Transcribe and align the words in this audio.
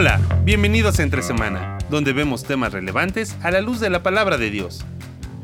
Hola, 0.00 0.18
bienvenidos 0.46 0.98
a 0.98 1.02
Entre 1.02 1.20
Semana, 1.20 1.76
donde 1.90 2.14
vemos 2.14 2.44
temas 2.44 2.72
relevantes 2.72 3.36
a 3.42 3.50
la 3.50 3.60
luz 3.60 3.80
de 3.80 3.90
la 3.90 4.02
palabra 4.02 4.38
de 4.38 4.50
Dios. 4.50 4.82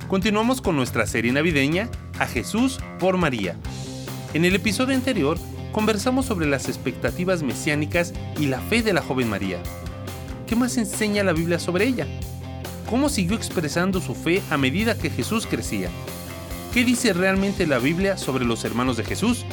Continuamos 0.08 0.62
con 0.62 0.76
nuestra 0.76 1.06
serie 1.06 1.30
navideña 1.30 1.90
A 2.19 2.26
Jesús 2.26 2.79
por 2.98 3.19
María. 3.19 3.54
En 4.32 4.46
el 4.46 4.54
episodio 4.54 4.95
anterior 4.95 5.37
conversamos 5.72 6.24
sobre 6.24 6.47
las 6.47 6.71
expectativas 6.71 7.42
mesiánicas 7.42 8.15
y 8.40 8.47
la 8.47 8.61
fe 8.61 8.80
de 8.80 8.94
la 8.94 9.03
joven 9.03 9.29
María. 9.29 9.58
¿Qué 10.47 10.57
más 10.57 10.79
enseña 10.79 11.22
la 11.22 11.34
Biblia 11.34 11.58
sobre 11.58 11.84
ella? 11.84 12.07
¿Cómo 12.88 13.11
siguió 13.11 13.37
expresando 13.37 14.01
su 14.01 14.15
fe 14.15 14.40
a 14.48 14.57
medida 14.57 14.97
que 14.97 15.11
Jesús 15.11 15.47
crecía? 15.47 15.90
¿Qué 16.73 16.83
dice 16.83 17.12
realmente 17.12 17.66
la 17.66 17.79
Biblia 17.79 18.16
sobre 18.16 18.47
los 18.47 18.65
hermanos 18.65 18.97
de 18.97 19.05
Jesús? 19.05 19.45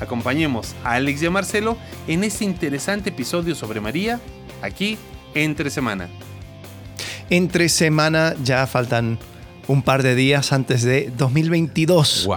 Acompañemos 0.00 0.74
a 0.84 0.94
Alex 0.94 1.22
y 1.22 1.26
a 1.26 1.30
Marcelo 1.30 1.76
en 2.08 2.24
este 2.24 2.44
interesante 2.44 3.10
episodio 3.10 3.54
sobre 3.54 3.80
María, 3.80 4.20
aquí 4.62 4.98
entre 5.34 5.70
semana. 5.70 6.08
Entre 7.28 7.68
semana 7.68 8.34
ya 8.42 8.66
faltan 8.66 9.18
un 9.68 9.82
par 9.82 10.02
de 10.02 10.14
días 10.14 10.52
antes 10.52 10.82
de 10.82 11.12
2022. 11.16 12.26
Wow. 12.26 12.36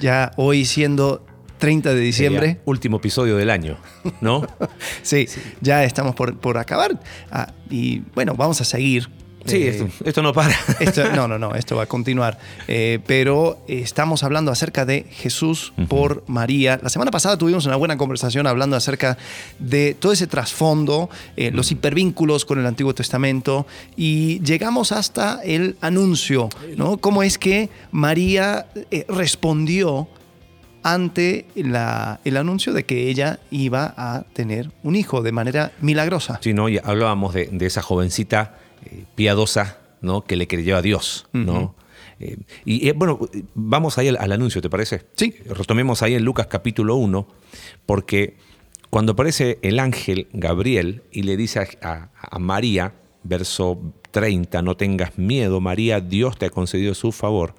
Ya 0.00 0.32
hoy 0.36 0.64
siendo 0.64 1.24
30 1.58 1.94
de 1.94 2.00
diciembre. 2.00 2.46
Sería 2.46 2.62
último 2.66 2.96
episodio 2.98 3.36
del 3.36 3.48
año, 3.48 3.78
¿no? 4.20 4.46
sí, 5.02 5.26
ya 5.60 5.84
estamos 5.84 6.14
por, 6.14 6.36
por 6.38 6.58
acabar. 6.58 7.00
Ah, 7.30 7.52
y 7.70 8.00
bueno, 8.14 8.34
vamos 8.34 8.60
a 8.60 8.64
seguir 8.64 9.08
Sí, 9.46 9.56
eh, 9.56 9.68
esto, 9.68 10.04
esto, 10.04 10.22
no 10.22 10.32
para. 10.32 10.54
Esto, 10.80 11.10
no, 11.14 11.28
no, 11.28 11.38
no, 11.38 11.54
esto 11.54 11.76
va 11.76 11.84
a 11.84 11.86
continuar. 11.86 12.38
Eh, 12.66 12.98
pero 13.06 13.58
estamos 13.68 14.22
hablando 14.22 14.50
acerca 14.50 14.84
de 14.84 15.06
Jesús 15.10 15.72
uh 15.76 15.82
-huh. 15.82 15.88
por 15.88 16.24
María. 16.26 16.80
La 16.82 16.88
semana 16.88 17.10
pasada 17.10 17.36
tuvimos 17.36 17.66
una 17.66 17.76
buena 17.76 17.96
conversación 17.96 18.46
hablando 18.46 18.76
acerca 18.76 19.18
de 19.58 19.94
todo 19.94 20.12
ese 20.12 20.26
trasfondo, 20.26 21.10
eh, 21.36 21.50
los 21.50 21.70
hipervínculos 21.70 22.44
con 22.44 22.58
el 22.58 22.66
Antiguo 22.66 22.94
Testamento 22.94 23.66
y 23.96 24.40
llegamos 24.40 24.92
hasta 24.92 25.40
el 25.44 25.76
anuncio, 25.80 26.48
¿no? 26.76 26.96
Cómo 26.98 27.22
es 27.22 27.38
que 27.38 27.68
María 27.92 28.66
eh, 28.90 29.04
respondió 29.08 30.08
ante 30.82 31.46
la, 31.54 32.20
el 32.24 32.36
anuncio 32.36 32.72
de 32.72 32.84
que 32.84 33.08
ella 33.08 33.40
iba 33.50 33.94
a 33.96 34.24
tener 34.34 34.70
un 34.82 34.96
hijo 34.96 35.22
de 35.22 35.32
manera 35.32 35.72
milagrosa. 35.80 36.38
Sí, 36.42 36.52
¿no? 36.52 36.68
Y 36.68 36.78
hablábamos 36.78 37.32
de, 37.32 37.46
de 37.50 37.66
esa 37.66 37.80
jovencita 37.80 38.58
piadosa, 39.14 39.78
¿no? 40.00 40.22
Que 40.22 40.36
le 40.36 40.46
creyó 40.46 40.76
a 40.76 40.82
Dios, 40.82 41.26
¿no? 41.32 41.52
Uh 41.52 41.56
-huh. 41.56 41.72
eh, 42.20 42.36
y 42.64 42.88
eh, 42.88 42.92
bueno, 42.92 43.18
vamos 43.54 43.98
ahí 43.98 44.08
al, 44.08 44.16
al, 44.18 44.32
anuncio, 44.32 44.60
¿te 44.60 44.70
parece? 44.70 45.02
Sí. 45.14 45.34
Retomemos 45.46 46.02
ahí 46.02 46.14
en 46.14 46.24
Lucas 46.24 46.46
capítulo 46.46 46.96
1, 46.96 47.26
porque 47.86 48.36
cuando 48.90 49.12
aparece 49.12 49.58
el 49.62 49.78
ángel 49.80 50.28
Gabriel 50.32 51.02
y 51.10 51.22
le 51.22 51.36
dice 51.36 51.60
a, 51.60 51.66
a, 51.82 52.10
a 52.36 52.38
María, 52.38 52.94
verso 53.24 53.80
30, 54.10 54.62
no 54.62 54.76
tengas 54.76 55.18
miedo, 55.18 55.60
María, 55.60 56.00
Dios 56.00 56.38
te 56.38 56.46
ha 56.46 56.50
concedido 56.50 56.94
su 56.94 57.10
favor, 57.10 57.54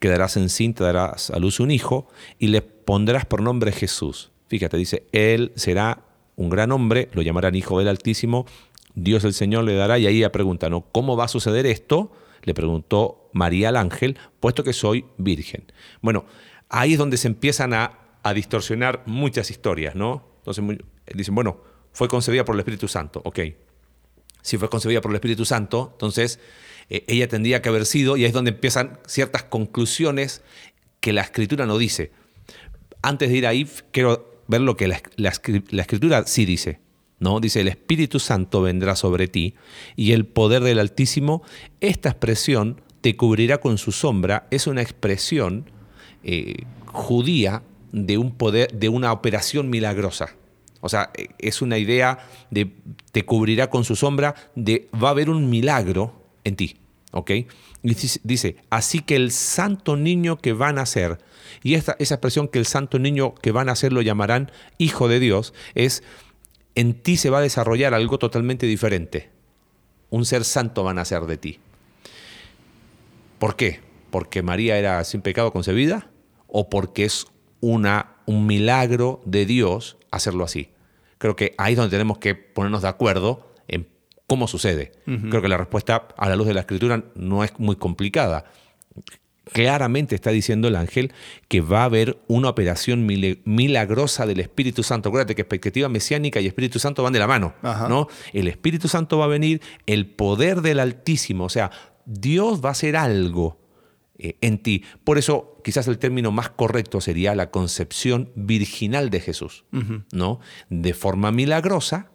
quedarás 0.00 0.36
encinta, 0.36 0.84
darás 0.84 1.30
a 1.30 1.38
luz 1.38 1.60
un 1.60 1.70
hijo 1.70 2.08
y 2.38 2.48
le 2.48 2.62
pondrás 2.62 3.24
por 3.26 3.42
nombre 3.42 3.70
Jesús. 3.70 4.32
Fíjate, 4.48 4.76
dice, 4.76 5.06
él 5.12 5.52
será 5.54 6.02
un 6.36 6.50
gran 6.50 6.72
hombre, 6.72 7.08
lo 7.12 7.22
llamarán 7.22 7.54
Hijo 7.54 7.78
del 7.78 7.88
Altísimo, 7.88 8.46
Dios 8.94 9.24
el 9.24 9.34
Señor 9.34 9.64
le 9.64 9.74
dará, 9.74 9.98
y 9.98 10.06
ahí 10.06 10.18
ella 10.18 10.32
pregunta, 10.32 10.70
¿no? 10.70 10.82
¿Cómo 10.92 11.16
va 11.16 11.24
a 11.24 11.28
suceder 11.28 11.66
esto? 11.66 12.12
Le 12.42 12.54
preguntó 12.54 13.30
María 13.32 13.70
al 13.70 13.76
ángel, 13.76 14.18
puesto 14.40 14.62
que 14.62 14.72
soy 14.72 15.06
virgen. 15.18 15.64
Bueno, 16.00 16.26
ahí 16.68 16.92
es 16.92 16.98
donde 16.98 17.16
se 17.16 17.26
empiezan 17.26 17.74
a, 17.74 17.98
a 18.22 18.34
distorsionar 18.34 19.02
muchas 19.06 19.50
historias, 19.50 19.94
¿no? 19.94 20.28
Entonces 20.38 20.64
dicen, 21.14 21.34
bueno, 21.34 21.60
fue 21.92 22.08
concebida 22.08 22.44
por 22.44 22.54
el 22.54 22.60
Espíritu 22.60 22.86
Santo, 22.86 23.20
ok. 23.24 23.40
Si 24.42 24.58
fue 24.58 24.68
concebida 24.68 25.00
por 25.00 25.10
el 25.10 25.16
Espíritu 25.16 25.44
Santo, 25.44 25.90
entonces 25.92 26.38
eh, 26.90 27.04
ella 27.08 27.28
tendría 27.28 27.62
que 27.62 27.70
haber 27.70 27.86
sido, 27.86 28.16
y 28.16 28.22
ahí 28.22 28.28
es 28.28 28.34
donde 28.34 28.50
empiezan 28.50 28.98
ciertas 29.06 29.42
conclusiones 29.44 30.42
que 31.00 31.12
la 31.12 31.22
Escritura 31.22 31.66
no 31.66 31.78
dice. 31.78 32.12
Antes 33.02 33.30
de 33.30 33.36
ir 33.36 33.46
ahí, 33.46 33.68
quiero 33.90 34.42
ver 34.46 34.60
lo 34.60 34.76
que 34.76 34.86
la 34.86 35.28
Escritura 35.30 36.26
sí 36.26 36.44
dice. 36.44 36.83
¿No? 37.24 37.40
Dice, 37.40 37.62
el 37.62 37.68
Espíritu 37.68 38.20
Santo 38.20 38.60
vendrá 38.60 38.94
sobre 38.94 39.26
ti 39.26 39.54
y 39.96 40.12
el 40.12 40.26
poder 40.26 40.62
del 40.62 40.78
Altísimo, 40.78 41.42
esta 41.80 42.10
expresión 42.10 42.82
te 43.00 43.16
cubrirá 43.16 43.58
con 43.58 43.78
su 43.78 43.92
sombra, 43.92 44.46
es 44.50 44.66
una 44.66 44.82
expresión 44.82 45.70
eh, 46.22 46.64
judía 46.86 47.62
de 47.92 48.18
un 48.18 48.32
poder, 48.32 48.72
de 48.72 48.88
una 48.88 49.10
operación 49.10 49.70
milagrosa. 49.70 50.36
O 50.80 50.88
sea, 50.90 51.10
es 51.38 51.62
una 51.62 51.78
idea 51.78 52.18
de 52.50 52.70
te 53.10 53.24
cubrirá 53.24 53.70
con 53.70 53.84
su 53.84 53.96
sombra, 53.96 54.34
de 54.54 54.88
va 54.94 55.08
a 55.08 55.12
haber 55.12 55.30
un 55.30 55.48
milagro 55.48 56.12
en 56.44 56.56
ti. 56.56 56.76
¿Ok? 57.12 57.30
Dice, 57.82 58.56
así 58.70 59.00
que 59.00 59.14
el 59.14 59.30
santo 59.30 59.96
niño 59.96 60.36
que 60.38 60.52
va 60.52 60.68
a 60.68 60.72
nacer, 60.72 61.18
y 61.62 61.74
esta, 61.74 61.96
esa 61.98 62.16
expresión 62.16 62.48
que 62.48 62.58
el 62.58 62.66
santo 62.66 62.98
niño 62.98 63.34
que 63.36 63.52
va 63.52 63.60
a 63.60 63.64
nacer 63.64 63.92
lo 63.92 64.02
llamarán 64.02 64.50
hijo 64.78 65.06
de 65.06 65.20
Dios, 65.20 65.54
es 65.74 66.02
en 66.74 66.94
ti 66.94 67.16
se 67.16 67.30
va 67.30 67.38
a 67.38 67.42
desarrollar 67.42 67.94
algo 67.94 68.18
totalmente 68.18 68.66
diferente. 68.66 69.30
Un 70.10 70.24
ser 70.24 70.44
santo 70.44 70.84
va 70.84 70.90
a 70.90 70.94
nacer 70.94 71.22
de 71.22 71.36
ti. 71.36 71.60
¿Por 73.38 73.56
qué? 73.56 73.80
¿Porque 74.10 74.42
María 74.42 74.78
era 74.78 75.02
sin 75.04 75.22
pecado 75.22 75.52
concebida? 75.52 76.10
¿O 76.46 76.68
porque 76.68 77.04
es 77.04 77.26
una, 77.60 78.16
un 78.26 78.46
milagro 78.46 79.20
de 79.24 79.46
Dios 79.46 79.96
hacerlo 80.10 80.44
así? 80.44 80.70
Creo 81.18 81.36
que 81.36 81.54
ahí 81.58 81.72
es 81.72 81.76
donde 81.76 81.90
tenemos 81.90 82.18
que 82.18 82.34
ponernos 82.34 82.82
de 82.82 82.88
acuerdo 82.88 83.52
en 83.68 83.88
cómo 84.26 84.46
sucede. 84.46 84.92
Uh 85.06 85.12
-huh. 85.12 85.30
Creo 85.30 85.42
que 85.42 85.48
la 85.48 85.56
respuesta 85.56 86.08
a 86.16 86.28
la 86.28 86.36
luz 86.36 86.46
de 86.46 86.54
la 86.54 86.60
escritura 86.60 87.04
no 87.14 87.44
es 87.44 87.58
muy 87.58 87.76
complicada 87.76 88.44
claramente 89.52 90.14
está 90.14 90.30
diciendo 90.30 90.68
el 90.68 90.76
ángel 90.76 91.12
que 91.48 91.60
va 91.60 91.82
a 91.82 91.84
haber 91.84 92.18
una 92.28 92.48
operación 92.48 93.06
milagrosa 93.06 94.26
del 94.26 94.40
Espíritu 94.40 94.82
Santo. 94.82 95.08
Acuérdate 95.08 95.34
que 95.34 95.42
expectativa 95.42 95.88
mesiánica 95.88 96.40
y 96.40 96.46
Espíritu 96.46 96.78
Santo 96.78 97.02
van 97.02 97.12
de 97.12 97.18
la 97.18 97.26
mano, 97.26 97.54
Ajá. 97.62 97.88
¿no? 97.88 98.08
El 98.32 98.48
Espíritu 98.48 98.88
Santo 98.88 99.18
va 99.18 99.26
a 99.26 99.28
venir, 99.28 99.60
el 99.86 100.06
poder 100.06 100.62
del 100.62 100.80
Altísimo, 100.80 101.44
o 101.44 101.48
sea, 101.50 101.70
Dios 102.06 102.64
va 102.64 102.70
a 102.70 102.72
hacer 102.72 102.96
algo 102.96 103.58
eh, 104.18 104.36
en 104.40 104.58
ti. 104.58 104.84
Por 105.04 105.18
eso, 105.18 105.58
quizás 105.64 105.88
el 105.88 105.98
término 105.98 106.30
más 106.30 106.50
correcto 106.50 107.00
sería 107.00 107.34
la 107.34 107.50
concepción 107.50 108.30
virginal 108.34 109.10
de 109.10 109.20
Jesús, 109.20 109.64
uh 109.72 109.78
-huh. 109.78 110.04
¿no? 110.12 110.40
De 110.70 110.94
forma 110.94 111.32
milagrosa 111.32 112.10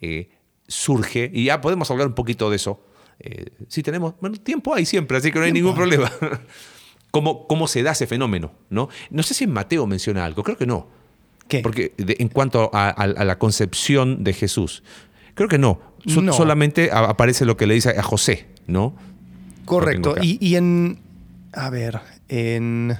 eh, 0.00 0.30
surge, 0.68 1.30
y 1.32 1.44
ya 1.44 1.60
podemos 1.60 1.90
hablar 1.90 2.06
un 2.06 2.14
poquito 2.14 2.50
de 2.50 2.56
eso, 2.56 2.84
eh, 3.20 3.50
sí 3.68 3.82
tenemos, 3.82 4.14
bueno, 4.20 4.36
tiempo 4.38 4.74
hay 4.74 4.86
siempre, 4.86 5.16
así 5.16 5.30
que 5.30 5.38
no 5.38 5.44
hay 5.44 5.52
ningún 5.52 5.74
problema. 5.74 6.10
¿Cómo, 7.10 7.46
¿Cómo 7.46 7.68
se 7.68 7.82
da 7.82 7.92
ese 7.92 8.06
fenómeno? 8.06 8.52
¿no? 8.70 8.88
no 9.10 9.22
sé 9.22 9.34
si 9.34 9.44
en 9.44 9.52
Mateo 9.52 9.86
menciona 9.86 10.24
algo, 10.24 10.42
creo 10.42 10.56
que 10.56 10.66
no. 10.66 10.88
¿Qué? 11.48 11.60
Porque 11.60 11.92
de, 11.96 12.16
en 12.20 12.28
cuanto 12.28 12.70
a, 12.72 12.88
a, 12.88 12.92
a, 12.92 13.24
la 13.24 13.38
concepción 13.38 14.22
de 14.22 14.32
Jesús, 14.32 14.82
creo 15.34 15.48
que 15.48 15.58
no. 15.58 15.80
So, 16.06 16.22
no. 16.22 16.32
Solamente 16.32 16.90
aparece 16.92 17.44
lo 17.44 17.56
que 17.56 17.66
le 17.66 17.74
dice 17.74 17.90
a 17.90 18.02
José, 18.02 18.46
¿no? 18.66 18.94
Correcto. 19.64 20.14
Y, 20.22 20.38
y, 20.40 20.54
en, 20.56 21.00
a 21.52 21.68
ver, 21.68 22.00
en 22.28 22.96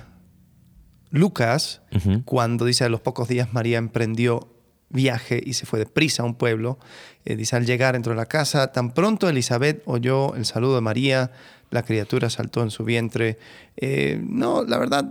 Lucas, 1.10 1.82
uh 1.92 1.96
-huh. 1.96 2.24
cuando 2.24 2.64
dice 2.64 2.84
a 2.84 2.88
los 2.88 3.00
pocos 3.00 3.28
días 3.28 3.52
María 3.52 3.78
emprendió 3.78 4.48
viaje 4.90 5.40
y 5.44 5.54
se 5.54 5.66
fue 5.66 5.78
deprisa 5.78 6.24
a 6.24 6.26
un 6.26 6.34
pueblo. 6.34 6.78
Eh, 7.24 7.36
dice, 7.36 7.56
al 7.56 7.66
llegar 7.66 7.96
entró 7.96 8.12
a 8.12 8.16
la 8.16 8.26
casa, 8.26 8.72
tan 8.72 8.92
pronto 8.92 9.28
Elizabeth 9.28 9.82
oyó 9.86 10.34
el 10.34 10.46
saludo 10.46 10.76
de 10.76 10.80
María, 10.80 11.32
la 11.70 11.82
criatura 11.84 12.30
saltó 12.30 12.62
en 12.62 12.70
su 12.70 12.84
vientre. 12.84 13.38
Eh, 13.76 14.20
no, 14.22 14.64
la 14.64 14.78
verdad, 14.78 15.04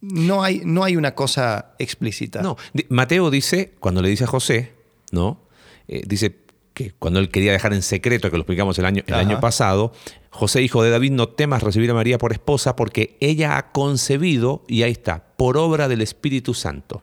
no 0.00 0.42
hay, 0.42 0.62
no 0.64 0.84
hay 0.84 0.96
una 0.96 1.14
cosa 1.14 1.74
explícita. 1.78 2.42
No, 2.42 2.56
Mateo 2.88 3.30
dice, 3.30 3.74
cuando 3.80 4.02
le 4.02 4.08
dice 4.08 4.24
a 4.24 4.28
José, 4.28 4.72
¿no? 5.12 5.40
Eh, 5.88 6.02
dice 6.06 6.44
que 6.74 6.92
cuando 6.92 7.20
él 7.20 7.30
quería 7.30 7.52
dejar 7.52 7.72
en 7.72 7.82
secreto, 7.82 8.30
que 8.30 8.36
lo 8.36 8.42
explicamos 8.42 8.78
el 8.78 8.84
año, 8.84 9.02
el 9.06 9.14
año 9.14 9.40
pasado, 9.40 9.92
José, 10.30 10.60
hijo 10.60 10.82
de 10.82 10.90
David, 10.90 11.12
no 11.12 11.28
temas 11.28 11.62
recibir 11.62 11.90
a 11.90 11.94
María 11.94 12.18
por 12.18 12.32
esposa 12.32 12.76
porque 12.76 13.16
ella 13.20 13.56
ha 13.56 13.72
concebido, 13.72 14.62
y 14.68 14.82
ahí 14.82 14.92
está, 14.92 15.24
por 15.36 15.56
obra 15.56 15.88
del 15.88 16.02
Espíritu 16.02 16.52
Santo. 16.52 17.02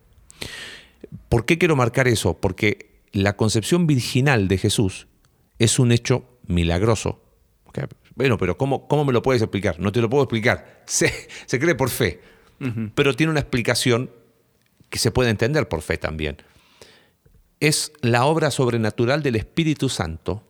¿Por 1.29 1.45
qué 1.45 1.57
quiero 1.57 1.75
marcar 1.75 2.07
eso? 2.07 2.35
Porque 2.35 2.92
la 3.13 3.37
concepción 3.37 3.87
virginal 3.87 4.47
de 4.47 4.57
Jesús 4.57 5.07
es 5.59 5.79
un 5.79 5.91
hecho 5.91 6.25
milagroso. 6.45 7.21
Bueno, 8.15 8.37
pero 8.37 8.57
¿cómo, 8.57 8.87
¿cómo, 8.87 9.05
me 9.05 9.13
lo 9.13 9.21
puedes 9.21 9.41
explicar? 9.41 9.79
No 9.79 9.91
te 9.91 10.01
lo 10.01 10.09
puedo 10.09 10.23
explicar. 10.23 10.83
Se, 10.85 11.11
se 11.45 11.59
cree 11.59 11.75
por 11.75 11.89
fe, 11.89 12.21
uh 12.59 12.65
-huh. 12.65 12.91
pero 12.93 13.15
tiene 13.15 13.31
una 13.31 13.39
explicación 13.39 14.11
que 14.89 14.99
se 14.99 15.11
puede 15.11 15.29
entender 15.29 15.67
por 15.67 15.81
fe 15.81 15.97
también. 15.97 16.37
Es 17.59 17.93
la 18.01 18.25
obra 18.25 18.51
sobrenatural 18.51 19.23
del 19.23 19.37
Espíritu 19.37 19.89
Santo 19.89 20.43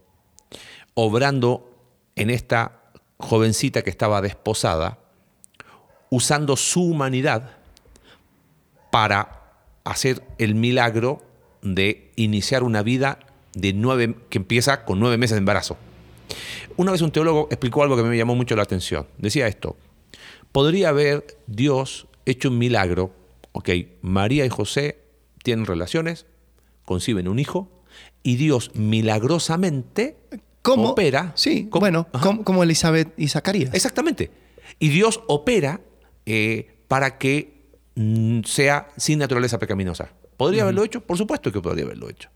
obrando 0.96 1.72
en 2.16 2.30
esta 2.30 2.82
jovencita 3.18 3.84
que 3.84 3.90
estaba 3.90 4.22
desposada, 4.22 5.00
usando 6.10 6.58
su 6.58 6.84
humanidad 6.84 7.58
para 8.92 9.54
hacer 9.84 10.24
el 10.38 10.56
milagro 10.56 11.22
de 11.64 12.12
iniciar 12.16 12.64
una 12.64 12.84
vida 12.84 13.20
de 13.54 13.74
nueve, 13.74 14.16
que 14.30 14.38
empieza 14.38 14.86
con 14.86 15.00
nueve 15.00 15.18
meses 15.18 15.36
de 15.36 15.40
embarazo. 15.40 15.78
Una 16.78 16.92
vez 16.92 17.02
un 17.02 17.12
teólogo 17.12 17.48
explicó 17.50 17.84
algo 17.84 17.96
que 17.96 18.04
me 18.04 18.18
llamó 18.18 18.36
mucho 18.36 18.56
la 18.56 18.64
atención. 18.64 19.08
Decía 19.18 19.48
esto, 19.48 19.78
podría 20.52 20.90
haber 20.90 21.38
Dios 21.48 22.08
hecho 22.26 22.50
un 22.50 22.58
milagro, 22.58 23.14
ok, 23.52 23.70
María 24.02 24.46
y 24.46 24.50
José 24.50 25.00
tienen 25.44 25.66
relaciones, 25.66 26.26
conciben 26.86 27.28
un 27.28 27.40
hijo, 27.40 27.70
y 28.24 28.38
Dios 28.38 28.72
milagrosamente 28.74 30.18
¿Cómo? 30.62 30.90
opera. 30.92 31.34
Sí, 31.36 31.70
bueno, 31.72 32.08
como 32.44 32.64
Elizabeth 32.64 33.14
y 33.18 33.28
Zacarías. 33.28 33.74
Exactamente. 33.74 34.32
Y 34.80 34.90
Dios 34.90 35.22
opera 35.28 35.82
eh, 36.26 36.78
para 36.88 37.18
que 37.18 37.54
mm, 37.96 38.42
sea 38.46 38.88
sin 38.98 39.20
naturaleza 39.20 39.60
pecaminosa. 39.60 40.14
¿Podría 40.44 40.64
haberlo 40.64 40.84
hecho? 40.84 41.02
Por 41.02 41.18
supuesto 41.18 41.52
que 41.52 41.62
podría 41.62 41.86
haberlo 41.86 42.10
hecho. 42.10 42.30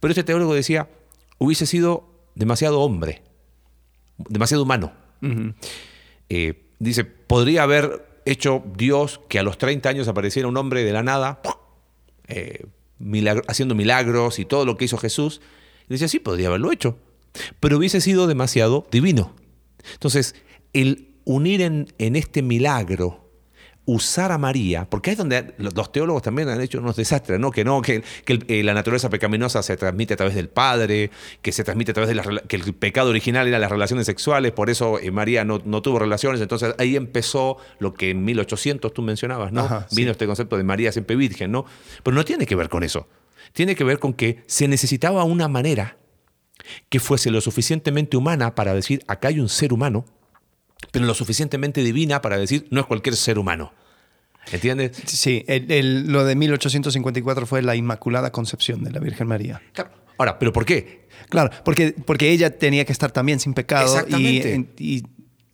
Pero 0.00 0.10
este 0.12 0.24
teólogo 0.24 0.54
decía, 0.54 0.88
hubiese 1.38 1.66
sido 1.66 2.08
demasiado 2.34 2.80
hombre, 2.80 3.22
demasiado 4.16 4.62
humano. 4.62 4.92
Eh, 6.28 6.62
dice, 6.78 7.04
podría 7.04 7.62
haber 7.64 8.06
hecho 8.24 8.62
Dios 8.76 9.20
que 9.28 9.38
a 9.38 9.42
los 9.42 9.58
30 9.58 9.88
años 9.88 10.08
apareciera 10.08 10.48
un 10.48 10.56
hombre 10.56 10.84
de 10.84 10.92
la 10.92 11.02
nada, 11.02 11.40
eh, 12.28 12.66
milagro- 12.98 13.42
haciendo 13.48 13.74
milagros 13.74 14.38
y 14.38 14.44
todo 14.44 14.64
lo 14.64 14.76
que 14.76 14.84
hizo 14.84 14.98
Jesús. 14.98 15.40
Y 15.88 15.94
decía, 15.94 16.08
sí, 16.08 16.18
podría 16.18 16.48
haberlo 16.48 16.70
hecho, 16.70 16.98
pero 17.60 17.78
hubiese 17.78 18.00
sido 18.00 18.26
demasiado 18.26 18.86
divino. 18.90 19.34
Entonces, 19.94 20.34
el 20.72 21.14
unir 21.24 21.62
en, 21.62 21.88
en 21.98 22.16
este 22.16 22.42
milagro, 22.42 23.27
usar 23.88 24.32
a 24.32 24.36
María, 24.36 24.84
porque 24.84 25.12
es 25.12 25.16
donde 25.16 25.54
los 25.56 25.90
teólogos 25.90 26.20
también 26.20 26.50
han 26.50 26.60
hecho 26.60 26.78
unos 26.78 26.94
desastres, 26.94 27.40
¿no? 27.40 27.50
Que 27.50 27.64
no, 27.64 27.80
que, 27.80 28.04
eh, 28.26 28.62
la 28.62 28.74
naturaleza 28.74 29.08
pecaminosa 29.08 29.62
se 29.62 29.78
transmite 29.78 30.12
a 30.12 30.16
través 30.18 30.34
del 30.34 30.50
Padre, 30.50 31.10
que 31.40 31.52
se 31.52 31.64
transmite 31.64 31.92
a 31.92 31.94
través 31.94 32.14
de 32.14 32.42
que 32.46 32.56
el 32.56 32.74
pecado 32.74 33.08
original 33.08 33.48
era 33.48 33.58
las 33.58 33.70
relaciones 33.70 34.04
sexuales, 34.04 34.52
por 34.52 34.68
eso 34.68 34.98
eh, 34.98 35.10
María 35.10 35.46
no, 35.46 35.62
no 35.64 35.80
tuvo 35.80 35.98
relaciones, 36.00 36.42
entonces 36.42 36.74
ahí 36.76 36.96
empezó 36.96 37.56
lo 37.78 37.94
que 37.94 38.10
en 38.10 38.26
1800 38.26 38.92
tú 38.92 39.00
mencionabas, 39.00 39.52
¿no? 39.52 39.62
Ajá, 39.62 39.86
sí. 39.88 39.96
Vino 39.96 40.10
este 40.10 40.26
concepto 40.26 40.58
de 40.58 40.64
María 40.64 40.92
siempre 40.92 41.16
virgen, 41.16 41.50
¿no? 41.50 41.64
Pero 42.02 42.14
no 42.14 42.26
tiene 42.26 42.44
que 42.44 42.56
ver 42.56 42.68
con 42.68 42.82
eso. 42.82 43.08
Tiene 43.54 43.74
que 43.74 43.84
ver 43.84 43.98
con 43.98 44.12
que 44.12 44.42
se 44.46 44.68
necesitaba 44.68 45.24
una 45.24 45.48
manera 45.48 45.96
que 46.90 47.00
fuese 47.00 47.30
lo 47.30 47.40
suficientemente 47.40 48.18
humana 48.18 48.54
para 48.54 48.74
decir, 48.74 49.02
acá 49.06 49.28
hay 49.28 49.40
un 49.40 49.48
ser 49.48 49.72
humano, 49.72 50.04
pero 50.90 51.04
lo 51.06 51.14
suficientemente 51.14 51.82
divina 51.82 52.20
para 52.22 52.38
decir, 52.38 52.66
no 52.70 52.80
es 52.80 52.86
cualquier 52.86 53.16
ser 53.16 53.38
humano. 53.38 53.72
¿Entiendes? 54.50 54.96
Sí, 55.06 55.44
el- 55.46 55.70
el- 55.70 56.06
lo 56.12 56.24
de 56.24 56.34
1854 56.34 57.46
fue 57.46 57.60
la 57.62 57.76
Inmaculada 57.76 58.32
Concepción 58.32 58.82
de 58.82 58.90
la 58.90 59.00
Virgen 59.00 59.26
María. 59.26 59.60
Claro. 59.72 59.90
Ahora, 60.16 60.38
¿pero 60.38 60.52
por 60.52 60.64
qué? 60.64 61.06
Claro, 61.28 61.50
porque, 61.64 61.94
porque 62.04 62.30
ella 62.30 62.56
tenía 62.58 62.84
que 62.84 62.92
estar 62.92 63.10
también 63.12 63.40
sin 63.40 63.52
pecado 63.54 63.86
y, 63.94 63.96
Exactamente. 64.38 64.66
y- 64.78 65.02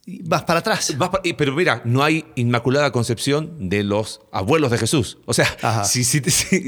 y 0.06 0.22
vas 0.22 0.44
para 0.44 0.60
atrás. 0.60 0.96
Vas 0.96 1.10
Pero 1.36 1.54
mira, 1.54 1.82
no 1.84 2.04
hay 2.04 2.24
inmaculada 2.36 2.92
concepción 2.92 3.68
de 3.68 3.82
los 3.82 4.20
abuelos 4.30 4.70
de 4.70 4.78
Jesús. 4.78 5.18
O 5.26 5.34
sea, 5.34 5.84
si- 5.84 6.04
si- 6.04 6.20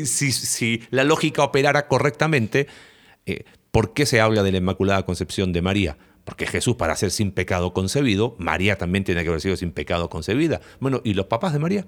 si- 0.07 0.33
si 0.33 0.83
la 0.91 1.05
lógica 1.05 1.43
operara 1.45 1.87
correctamente, 1.87 2.67
eh, 3.25 3.45
¿por 3.71 3.93
qué 3.95 4.05
se 4.05 4.21
habla 4.21 4.43
de 4.43 4.53
la 4.53 4.59
inmaculada 4.59 5.05
concepción 5.05 5.53
de 5.53 5.63
María? 5.63 5.97
Porque 6.27 6.47
Jesús, 6.47 6.77
para 6.77 6.95
ser 6.97 7.11
sin 7.13 7.31
pecado 7.33 7.73
concebido, 7.73 8.35
María 8.39 8.77
también 8.77 9.05
tiene 9.05 9.23
que 9.23 9.29
haber 9.29 9.41
sido 9.41 9.57
sin 9.57 9.71
pecado 9.71 10.11
concebida. 10.11 10.61
Bueno, 10.81 11.01
¿y 11.05 11.15
los 11.15 11.27
papás 11.27 11.55
de 11.55 11.59
María? 11.61 11.87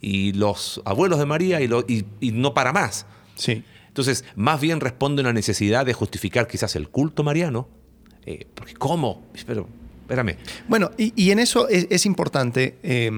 Y 0.00 0.32
los 0.32 0.82
abuelos 0.84 1.18
de 1.18 1.24
María 1.26 1.60
y, 1.62 1.68
lo- 1.68 1.84
y- 1.88 2.04
y 2.20 2.32
no 2.32 2.52
para 2.52 2.72
más. 2.72 3.06
Sí. 3.36 3.64
Entonces, 3.88 4.24
más 4.34 4.60
bien 4.60 4.80
responde 4.80 5.20
a 5.20 5.24
una 5.24 5.32
necesidad 5.32 5.86
de 5.86 5.92
justificar 5.94 6.46
quizás 6.48 6.74
el 6.76 6.88
culto 6.90 7.22
mariano. 7.22 7.68
Eh, 8.26 8.46
porque 8.54 8.74
¿cómo? 8.74 9.24
Pero, 9.46 9.68
espérame. 10.02 10.36
Bueno, 10.68 10.90
y, 10.98 11.12
y 11.16 11.30
en 11.30 11.38
eso 11.38 11.68
es, 11.68 11.86
es 11.90 12.06
importante 12.06 12.78
eh, 12.82 13.10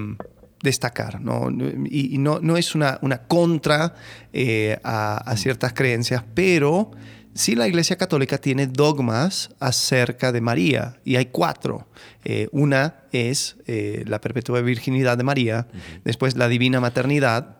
destacar, 0.61 1.19
¿no? 1.19 1.49
Y, 1.85 2.13
y 2.15 2.17
no, 2.19 2.39
no 2.41 2.57
es 2.57 2.75
una, 2.75 2.99
una 3.01 3.23
contra 3.23 3.95
eh, 4.33 4.77
a, 4.83 5.17
a 5.17 5.35
ciertas 5.37 5.73
creencias, 5.73 6.23
pero 6.35 6.91
sí 7.37 7.55
la 7.55 7.67
Iglesia 7.67 7.97
Católica 7.97 8.37
tiene 8.37 8.67
dogmas 8.67 9.51
acerca 9.59 10.31
de 10.31 10.41
María, 10.41 10.99
y 11.05 11.15
hay 11.15 11.27
cuatro. 11.27 11.87
Eh, 12.23 12.47
una 12.51 13.03
es 13.11 13.57
eh, 13.67 14.03
la 14.07 14.19
perpetua 14.19 14.61
virginidad 14.61 15.17
de 15.17 15.23
María, 15.23 15.67
después 16.03 16.35
la 16.35 16.47
divina 16.47 16.79
maternidad, 16.79 17.57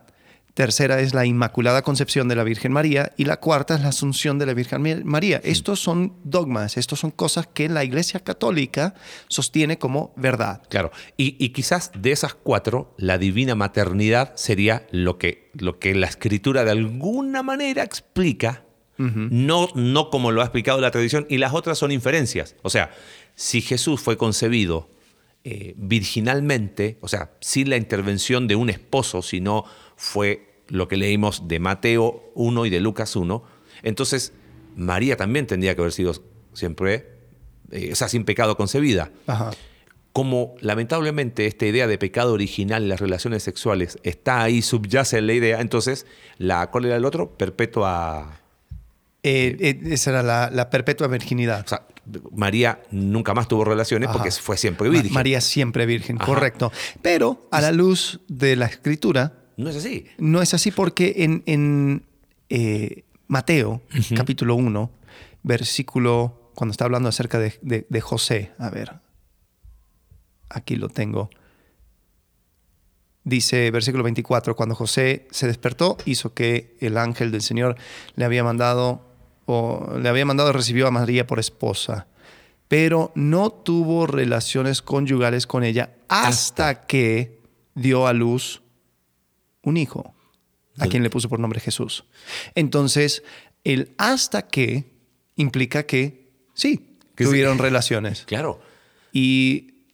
Tercera 0.58 0.98
es 0.98 1.14
la 1.14 1.24
Inmaculada 1.24 1.82
Concepción 1.82 2.26
de 2.26 2.34
la 2.34 2.42
Virgen 2.42 2.72
María 2.72 3.12
y 3.16 3.26
la 3.26 3.36
cuarta 3.36 3.76
es 3.76 3.82
la 3.82 3.90
Asunción 3.90 4.40
de 4.40 4.46
la 4.46 4.54
Virgen 4.54 5.04
María. 5.04 5.40
Estos 5.44 5.78
son 5.78 6.14
dogmas, 6.24 6.76
estos 6.76 6.98
son 6.98 7.12
cosas 7.12 7.46
que 7.46 7.68
la 7.68 7.84
Iglesia 7.84 8.18
Católica 8.18 8.94
sostiene 9.28 9.78
como 9.78 10.12
verdad. 10.16 10.62
Claro, 10.68 10.90
y, 11.16 11.36
y 11.38 11.50
quizás 11.50 11.92
de 11.96 12.10
esas 12.10 12.34
cuatro, 12.34 12.92
la 12.96 13.18
divina 13.18 13.54
maternidad 13.54 14.32
sería 14.34 14.84
lo 14.90 15.16
que, 15.16 15.52
lo 15.54 15.78
que 15.78 15.94
la 15.94 16.08
escritura 16.08 16.64
de 16.64 16.72
alguna 16.72 17.44
manera 17.44 17.84
explica, 17.84 18.64
no, 18.98 19.68
no 19.74 20.10
como 20.10 20.32
lo 20.32 20.40
ha 20.40 20.44
explicado 20.44 20.80
la 20.80 20.90
tradición, 20.90 21.26
y 21.28 21.38
las 21.38 21.54
otras 21.54 21.78
son 21.78 21.92
inferencias. 21.92 22.56
O 22.62 22.70
sea, 22.70 22.90
si 23.34 23.60
Jesús 23.60 24.00
fue 24.00 24.16
concebido 24.16 24.88
eh, 25.44 25.74
virginalmente, 25.76 26.98
o 27.00 27.08
sea, 27.08 27.30
sin 27.40 27.70
la 27.70 27.76
intervención 27.76 28.48
de 28.48 28.56
un 28.56 28.68
esposo, 28.68 29.22
sino 29.22 29.64
fue 29.96 30.62
lo 30.66 30.88
que 30.88 30.96
leímos 30.96 31.46
de 31.46 31.60
Mateo 31.60 32.32
1 32.34 32.66
y 32.66 32.70
de 32.70 32.80
Lucas 32.80 33.14
1, 33.14 33.44
entonces 33.84 34.32
María 34.74 35.16
también 35.16 35.46
tendría 35.46 35.74
que 35.76 35.80
haber 35.80 35.92
sido 35.92 36.12
siempre, 36.52 37.06
eh, 37.70 37.92
o 37.92 37.94
sea, 37.94 38.08
sin 38.08 38.24
pecado 38.24 38.56
concebida 38.56 39.12
Ajá. 39.28 39.52
como 40.12 40.56
lamentablemente 40.60 41.46
esta 41.46 41.66
idea 41.66 41.86
de 41.86 41.96
pecado 41.98 42.32
original 42.32 42.82
en 42.82 42.88
las 42.88 43.00
relaciones 43.00 43.44
sexuales 43.44 43.98
está 44.02 44.42
ahí, 44.42 44.60
subyace 44.60 45.18
en 45.18 45.28
la 45.28 45.34
idea, 45.34 45.60
entonces, 45.60 46.04
la, 46.38 46.70
¿cuál 46.70 46.86
era 46.86 46.96
el 46.96 47.04
otro? 47.04 47.38
Perpetua... 47.38 48.40
Eh, 49.22 49.56
eh, 49.60 49.80
esa 49.92 50.10
era 50.10 50.22
la, 50.22 50.50
la 50.50 50.70
perpetua 50.70 51.06
virginidad. 51.08 51.64
O 51.64 51.68
sea, 51.68 51.86
María 52.32 52.80
nunca 52.90 53.34
más 53.34 53.48
tuvo 53.48 53.64
relaciones 53.64 54.08
porque 54.12 54.30
fue 54.30 54.56
siempre 54.56 54.88
virgen. 54.88 55.12
María 55.12 55.40
siempre 55.40 55.86
virgen, 55.86 56.16
Ajá. 56.16 56.26
correcto. 56.26 56.72
Pero 57.02 57.48
a 57.50 57.60
la 57.60 57.72
luz 57.72 58.20
de 58.28 58.56
la 58.56 58.66
escritura, 58.66 59.34
No 59.56 59.68
es 59.70 59.76
así. 59.76 60.06
no 60.18 60.40
es 60.40 60.54
así 60.54 60.70
porque 60.70 61.14
en, 61.18 61.42
en, 61.46 62.06
eh, 62.48 63.04
Mateo, 63.26 63.82
capítulo 64.16 64.54
1, 64.54 64.90
versículo, 65.42 66.52
cuando 66.54 66.70
está 66.72 66.84
hablando 66.86 67.08
acerca 67.10 67.38
de, 67.38 67.58
de- 67.60 67.86
de 67.88 68.00
José, 68.00 68.52
a 68.58 68.70
ver, 68.70 69.00
aquí 70.48 70.76
lo 70.76 70.88
tengo. 70.88 71.28
Dice 73.24 73.70
versículo 73.70 74.02
24, 74.04 74.56
cuando 74.56 74.74
José 74.74 75.28
se 75.30 75.46
despertó, 75.46 75.98
hizo 76.06 76.32
que 76.32 76.76
el 76.80 76.96
ángel 76.96 77.30
del 77.30 77.42
Señor 77.42 77.76
le 78.16 78.24
había 78.24 78.42
mandado, 78.42 79.07
o 79.50 79.98
le 79.98 80.10
había 80.10 80.26
mandado, 80.26 80.52
recibió 80.52 80.86
a 80.86 80.90
María 80.90 81.26
por 81.26 81.38
esposa, 81.38 82.06
pero 82.68 83.12
no 83.14 83.50
tuvo 83.50 84.06
relaciones 84.06 84.82
conyugales 84.82 85.46
con 85.46 85.64
ella 85.64 85.94
hasta 86.08 86.86
que 86.86 87.40
dio 87.74 88.06
a 88.06 88.12
luz 88.12 88.60
un 89.62 89.78
hijo, 89.78 90.14
a 90.78 90.86
quien 90.86 91.02
le 91.02 91.08
puso 91.08 91.30
por 91.30 91.40
nombre 91.40 91.60
Jesús. 91.60 92.04
Entonces, 92.54 93.22
el 93.64 93.94
hasta 93.96 94.42
que 94.48 94.92
implica 95.36 95.84
que 95.86 96.28
sí, 96.52 96.98
Que 97.16 97.24
sí. 97.24 97.30
tuvieron 97.30 97.56
relaciones. 97.56 98.24
Claro. 98.26 98.60
Y 99.12 99.84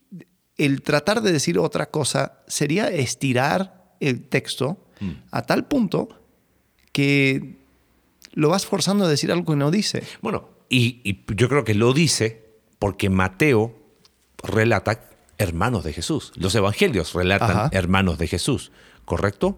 el 0.57 0.83
tratar 0.83 1.23
de 1.23 1.31
decir 1.31 1.61
otra 1.61 1.91
cosa 1.91 2.41
sería 2.49 2.89
estirar 2.89 3.95
el 4.01 4.23
texto 4.29 4.85
a 5.31 5.43
tal 5.43 5.69
punto 5.69 6.09
que 6.91 7.64
lo 8.35 8.49
vas 8.51 8.67
forzando 8.67 9.05
a 9.05 9.09
decir 9.09 9.33
algo 9.33 9.53
que 9.53 9.57
no 9.57 9.71
dice. 9.71 10.03
Bueno, 10.21 10.49
y, 10.69 11.01
y 11.05 11.25
yo 11.35 11.49
creo 11.49 11.65
que 11.65 11.75
lo 11.75 11.93
dice 11.93 12.45
porque 12.79 13.09
Mateo 13.11 13.75
relata 14.43 15.09
hermanos 15.39 15.85
de 15.85 15.93
Jesús. 15.93 16.33
Los 16.37 16.55
evangelios 16.55 17.13
relatan 17.15 17.51
Ajá. 17.51 17.71
hermanos 17.73 18.19
de 18.19 18.27
Jesús, 18.27 18.73
¿correcto? 19.05 19.57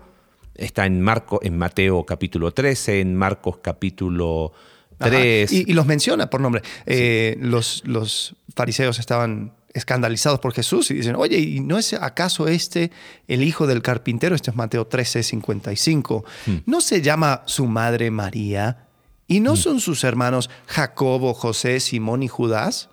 Está 0.55 0.87
en, 0.87 1.03
Marco, 1.03 1.41
en 1.43 1.59
Mateo 1.59 2.05
capítulo 2.05 2.53
13, 2.53 3.01
en 3.01 3.17
Marcos 3.17 3.59
capítulo 3.63 4.53
Ajá. 4.99 5.11
3. 5.11 5.53
Y, 5.53 5.65
y 5.71 5.75
los 5.75 5.87
menciona 5.87 6.31
por 6.31 6.41
nombre. 6.41 6.63
Eh, 6.87 7.37
los, 7.41 7.83
los 7.85 8.37
fariseos 8.55 8.99
estaban 8.99 9.53
escandalizados 9.77 10.41
por 10.41 10.53
Jesús 10.53 10.91
y 10.91 10.95
dicen, 10.95 11.17
oye, 11.17 11.39
¿y 11.39 11.61
no 11.61 11.79
es 11.79 11.93
acaso 11.93 12.49
este 12.49 12.91
el 13.29 13.43
hijo 13.45 13.67
del 13.67 13.83
carpintero? 13.83 14.35
Esto 14.35 14.51
es 14.51 14.57
Mateo 14.57 14.87
13, 14.87 15.23
55. 15.23 16.25
¿No 16.65 16.81
se 16.81 17.03
llama 17.03 17.43
su 17.47 17.67
madre 17.67 18.11
María? 18.11 18.89
¿Y 19.29 19.41
no 19.41 19.57
son 19.57 19.81
sus 19.81 20.05
hermanos 20.05 20.51
Jacobo, 20.67 21.35
José, 21.35 21.81
Simón 21.81 22.23
y 22.23 22.29
Judas? 22.29 22.89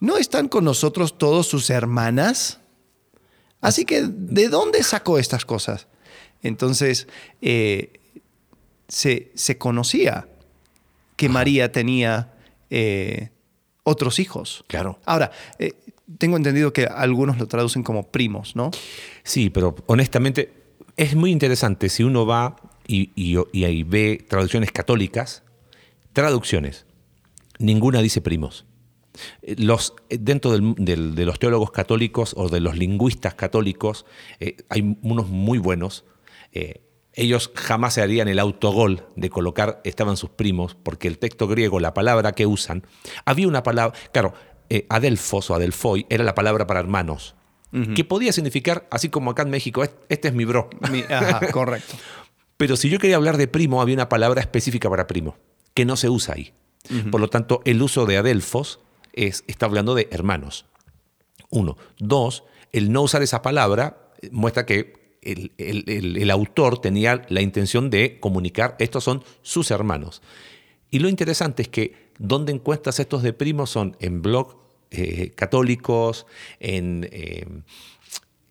¿No 0.00 0.16
están 0.16 0.48
con 0.48 0.64
nosotros 0.64 1.16
todos 1.18 1.46
sus 1.46 1.70
hermanas? 1.70 2.58
Así 3.60 3.84
que, 3.84 4.02
¿de 4.02 4.48
dónde 4.48 4.82
sacó 4.82 5.18
estas 5.18 5.44
cosas? 5.44 5.86
Entonces, 6.42 7.06
eh, 7.40 8.00
se, 8.88 9.30
se 9.34 9.56
conocía 9.58 10.26
que 11.16 11.28
María 11.28 11.70
tenía 11.70 12.34
eh, 12.70 13.30
otros 13.84 14.18
hijos. 14.18 14.64
Claro. 14.66 14.98
Ahora, 15.04 15.30
eh, 15.58 15.72
tengo 16.18 16.36
entendido 16.36 16.72
que 16.72 16.86
algunos 16.86 17.38
lo 17.38 17.46
traducen 17.46 17.82
como 17.82 18.10
primos, 18.10 18.56
¿no? 18.56 18.70
Sí, 19.22 19.50
pero 19.50 19.74
honestamente 19.86 20.52
es 20.96 21.14
muy 21.14 21.30
interesante 21.30 21.88
si 21.88 22.02
uno 22.04 22.26
va 22.26 22.56
y, 22.86 23.36
ahí 23.64 23.82
ve 23.84 24.24
traducciones 24.28 24.72
católicas, 24.72 25.42
traducciones, 26.12 26.86
ninguna 27.58 28.02
dice 28.02 28.20
primos. 28.20 28.66
Eh, 29.42 29.56
Los, 29.58 29.94
eh, 30.08 30.18
dentro 30.20 30.52
de 30.52 31.24
los 31.24 31.38
teólogos 31.38 31.70
católicos 31.70 32.34
o 32.36 32.48
de 32.48 32.60
los 32.60 32.76
lingüistas 32.76 33.34
católicos 33.34 34.06
eh, 34.40 34.56
hay 34.68 34.96
unos 35.02 35.28
muy 35.28 35.58
buenos. 35.58 36.04
ellos 37.14 37.50
jamás 37.54 37.94
se 37.94 38.02
harían 38.02 38.28
el 38.28 38.38
autogol 38.38 39.06
de 39.16 39.30
colocar 39.30 39.80
estaban 39.84 40.16
sus 40.16 40.30
primos, 40.30 40.74
porque 40.74 41.08
el 41.08 41.18
texto 41.18 41.46
griego, 41.46 41.80
la 41.80 41.94
palabra 41.94 42.32
que 42.32 42.46
usan, 42.46 42.86
había 43.24 43.48
una 43.48 43.62
palabra, 43.62 43.98
claro, 44.12 44.34
eh, 44.74 44.86
adelfos 44.88 45.50
o 45.50 45.54
adelfoi 45.54 46.06
era 46.08 46.24
la 46.24 46.34
palabra 46.34 46.66
para 46.66 46.80
hermanos, 46.80 47.34
que 47.94 48.04
podía 48.04 48.32
significar, 48.32 48.86
así 48.90 49.08
como 49.08 49.30
acá 49.30 49.42
en 49.42 49.50
México, 49.50 49.82
"Est- 49.82 49.96
este 50.10 50.28
es 50.28 50.34
mi 50.34 50.44
bro. 50.44 50.68
Mi- 50.90 51.04
ajá, 51.08 51.40
correcto. 51.52 51.94
Pero 52.58 52.76
si 52.76 52.88
yo 52.90 52.98
quería 52.98 53.16
hablar 53.16 53.36
de 53.38 53.48
primo, 53.48 53.80
había 53.82 53.94
una 53.96 54.08
palabra 54.08 54.40
específica 54.42 54.88
para 54.90 55.06
primo, 55.06 55.36
que 55.74 55.84
no 55.84 55.96
se 55.96 56.08
usa 56.08 56.34
ahí. 56.36 56.52
Por 57.10 57.20
lo 57.20 57.28
tanto, 57.28 57.60
el 57.64 57.80
uso 57.82 58.04
de 58.06 58.16
adelfos 58.18 58.80
es, 59.14 59.44
está 59.46 59.66
hablando 59.66 59.94
de 59.94 60.08
hermanos. 60.10 60.66
Uno. 61.50 61.76
Dos, 61.98 62.44
el 62.72 62.92
no 62.92 63.02
usar 63.02 63.22
esa 63.22 63.40
palabra 63.42 64.10
eh, 64.20 64.28
muestra 64.32 64.66
que 64.66 65.18
el, 65.22 65.52
el- 65.58 65.84
el- 65.88 66.16
el 66.18 66.30
autor 66.30 66.78
tenía 66.80 67.22
la 67.28 67.40
intención 67.40 67.88
de 67.90 68.18
comunicar, 68.20 68.76
estos 68.80 69.04
son 69.04 69.22
sus 69.42 69.70
hermanos. 69.70 70.20
Y 70.90 70.98
lo 70.98 71.08
interesante 71.08 71.62
es 71.62 71.68
que 71.68 72.10
donde 72.18 72.52
encuentras 72.52 72.98
estos 73.00 73.22
de 73.22 73.32
primos 73.32 73.70
son 73.70 73.96
en 74.00 74.20
blogs 74.22 74.56
eh, 74.92 75.32
católicos, 75.34 76.26
en, 76.60 77.08
eh, 77.10 77.46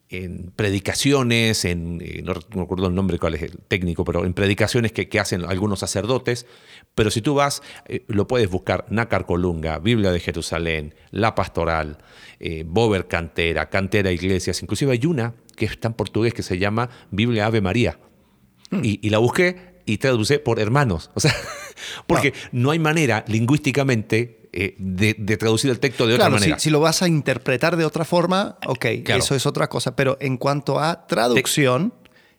en 0.10 0.52
predicaciones, 0.56 1.66
en, 1.66 2.02
eh, 2.02 2.22
no 2.24 2.34
me 2.56 2.62
acuerdo 2.64 2.88
el 2.88 2.96
nombre 2.96 3.18
cuál 3.18 3.36
es 3.36 3.44
el 3.44 3.58
técnico, 3.68 4.04
pero 4.04 4.26
en 4.26 4.34
predicaciones 4.34 4.92
que, 4.92 5.08
que 5.08 5.20
hacen 5.20 5.46
algunos 5.46 5.80
sacerdotes. 5.80 6.46
Pero 6.96 7.12
si 7.12 7.22
tú 7.22 7.36
vas, 7.36 7.62
eh, 7.88 8.04
lo 8.08 8.28
puedes 8.28 8.50
buscar, 8.50 8.86
Nácar 8.90 9.26
Colunga, 9.26 9.80
Biblia 9.80 10.12
de 10.12 10.20
Jerusalén, 10.20 10.96
La 11.12 11.36
Pastoral, 11.36 12.00
Bober 12.66 13.08
Cantera, 13.08 13.70
Cantera 13.70 14.12
Iglesias, 14.12 14.64
inclusive 14.64 14.94
hay 14.94 15.06
una 15.06 15.36
que 15.56 15.66
está 15.66 15.90
en 15.90 15.94
portugués 15.94 16.34
que 16.34 16.42
se 16.42 16.58
llama 16.58 16.90
Biblia 17.12 17.46
Ave 17.46 17.62
María. 17.62 18.00
Y, 18.82 19.06
y 19.06 19.12
la 19.12 19.20
busqué 19.20 19.72
y 19.86 19.98
traducé 19.98 20.40
por 20.40 20.60
hermanos. 20.60 21.12
O 21.14 21.20
sea, 21.20 21.36
porque 22.08 22.34
no 22.52 22.72
hay 22.72 22.80
manera 22.80 23.24
lingüísticamente 23.28 24.41
eh, 24.54 24.76
de, 24.78 25.16
de 25.18 25.38
traducir 25.38 25.70
el 25.72 25.80
texto 25.80 26.06
de 26.08 26.16
otra 26.16 26.26
Claro, 26.28 26.38
si, 26.40 26.42
manera. 26.46 26.60
si 26.60 26.70
lo 26.70 26.80
vas 26.80 27.02
a 27.02 27.08
interpretar 27.08 27.78
de 27.78 27.86
otra 27.86 28.04
forma, 28.06 28.58
ok, 28.68 28.86
Claro. 29.06 29.24
eso 29.24 29.36
es 29.36 29.46
otra 29.46 29.68
cosa. 29.70 29.96
Pero 29.96 30.18
en 30.20 30.38
cuanto 30.38 30.80
a 30.80 31.08
traducción, 31.08 31.94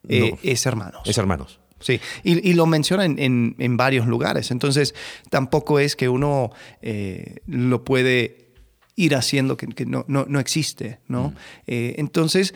eh, 0.08 0.32
No. 0.32 0.38
es 0.42 0.66
hermanos. 0.66 1.02
Es 1.06 1.16
hermanos. 1.18 1.58
Sí, 1.80 2.00
y, 2.22 2.48
y 2.48 2.54
lo 2.54 2.66
menciona 2.66 3.04
en, 3.04 3.18
en- 3.18 3.56
en 3.58 3.76
varios 3.76 4.06
lugares. 4.06 4.50
Entonces, 4.52 4.94
tampoco 5.30 5.80
es 5.80 5.96
que 5.96 6.08
uno 6.08 6.50
eh, 6.80 7.38
lo 7.46 7.84
puede 7.84 8.52
ir 8.94 9.16
haciendo 9.16 9.56
que, 9.56 9.66
que 9.66 9.84
no, 9.86 10.04
no, 10.06 10.24
no 10.28 10.38
existe, 10.38 11.00
¿no? 11.08 11.30
Mm. 11.30 11.34
Entonces, 11.66 12.54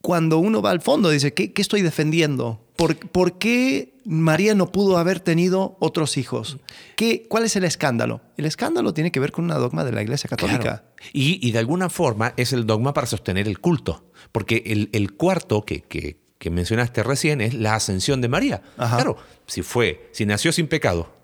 cuando 0.00 0.38
uno 0.38 0.62
va 0.62 0.70
al 0.70 0.80
fondo, 0.80 1.10
dice, 1.10 1.32
¿qué, 1.32 1.52
qué 1.52 1.62
estoy 1.62 1.82
defendiendo? 1.82 2.64
¿Por, 2.76 2.96
por 2.96 3.38
qué 3.38 3.91
María 4.04 4.54
no 4.54 4.72
pudo 4.72 4.98
haber 4.98 5.20
tenido 5.20 5.76
otros 5.80 6.16
hijos? 6.16 6.58
¿Qué, 6.96 7.24
¿Cuál 7.28 7.44
es 7.44 7.56
el 7.56 7.64
escándalo? 7.64 8.20
El 8.36 8.46
escándalo 8.46 8.92
tiene 8.94 9.12
que 9.12 9.20
ver 9.20 9.32
con 9.32 9.44
una 9.44 9.56
dogma 9.56 9.84
de 9.84 9.92
la 9.92 10.02
Iglesia 10.02 10.28
Católica. 10.28 10.60
Claro. 10.60 10.82
Y, 11.12 11.46
y 11.46 11.52
de 11.52 11.58
alguna 11.58 11.88
forma 11.90 12.34
es 12.36 12.52
el 12.52 12.66
dogma 12.66 12.92
para 12.94 13.06
sostener 13.06 13.46
el 13.48 13.58
culto. 13.60 14.10
Porque 14.32 14.62
el, 14.66 14.88
el 14.92 15.12
cuarto 15.14 15.64
que, 15.64 15.82
que- 15.82 16.20
que 16.38 16.50
mencionaste 16.50 17.04
recién 17.04 17.40
es 17.40 17.54
la 17.54 17.76
ascensión 17.76 18.20
de 18.20 18.26
María. 18.28 18.62
Ajá. 18.76 18.96
Claro, 18.96 19.16
si 19.46 19.62
fue, 19.62 20.08
si 20.10 20.26
nació 20.26 20.50
sin 20.50 20.66
pecado, 20.66 21.14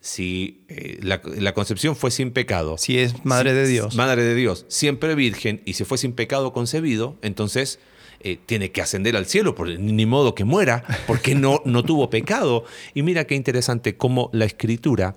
si 0.00 0.66
eh, 0.68 0.98
la, 1.02 1.22
la 1.24 1.54
concepción 1.54 1.96
fue 1.96 2.10
sin 2.10 2.32
pecado, 2.32 2.76
Si 2.76 2.98
es 2.98 3.24
madre 3.24 3.54
de 3.54 3.66
Dios. 3.66 3.96
Madre 3.96 4.22
de 4.22 4.34
Dios, 4.34 4.66
siempre 4.68 5.14
virgen, 5.14 5.62
y 5.64 5.72
si 5.72 5.84
fue 5.84 5.96
sin 5.96 6.12
pecado 6.12 6.52
concebido, 6.52 7.16
entonces 7.22 7.78
eh, 8.20 8.38
tiene 8.44 8.72
que 8.72 8.82
ascender 8.82 9.16
al 9.16 9.26
cielo, 9.26 9.54
por, 9.54 9.68
ni 9.68 10.06
modo 10.06 10.34
que 10.34 10.44
muera, 10.44 10.84
porque 11.06 11.34
no, 11.34 11.62
no 11.64 11.82
tuvo 11.84 12.10
pecado. 12.10 12.64
Y 12.94 13.02
mira 13.02 13.24
qué 13.24 13.34
interesante 13.34 13.96
cómo 13.96 14.30
la 14.32 14.44
escritura 14.44 15.14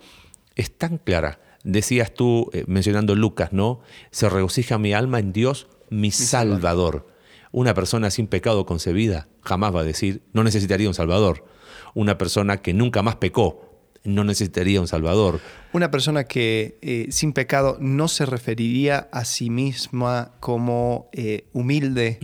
es 0.56 0.72
tan 0.72 0.98
clara. 0.98 1.40
Decías 1.64 2.14
tú, 2.14 2.50
eh, 2.54 2.64
mencionando 2.68 3.16
Lucas, 3.16 3.54
¿no? 3.54 3.82
Se 4.12 4.30
regocija 4.30 4.78
mi 4.78 4.94
alma 4.94 5.20
en 5.20 5.34
Dios, 5.34 5.68
mi, 5.90 6.12
Salvador. 6.12 7.08
Una 7.52 7.74
persona 7.74 8.10
sin 8.10 8.28
pecado 8.28 8.66
concebida 8.66 9.28
jamás 9.42 9.76
va 9.76 9.82
a 9.82 9.86
decir, 9.86 10.22
no 10.34 10.44
necesitaría 10.44 10.88
un 10.88 10.94
Salvador. 10.94 11.46
Una 11.94 12.18
persona 12.18 12.58
que 12.58 12.74
nunca 12.74 13.02
más 13.02 13.18
pecó, 13.18 13.71
no 14.04 14.24
necesitaría 14.24 14.82
un 14.82 14.88
Salvador. 14.88 15.40
Una 15.74 15.92
persona 15.92 16.24
que 16.24 16.78
eh, 16.82 17.08
sin 17.12 17.34
pecado 17.34 17.78
no 17.80 18.08
se 18.08 18.26
referiría 18.26 19.10
a 19.12 19.26
sí 19.26 19.50
misma 19.50 20.32
como 20.40 21.10
eh, 21.14 21.46
humilde, 21.54 22.20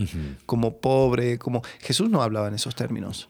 como 0.46 0.78
pobre, 0.78 1.38
como... 1.38 1.62
Jesús 1.80 2.10
no 2.10 2.22
hablaba 2.22 2.48
en 2.48 2.56
esos 2.56 2.76
términos. 2.76 3.30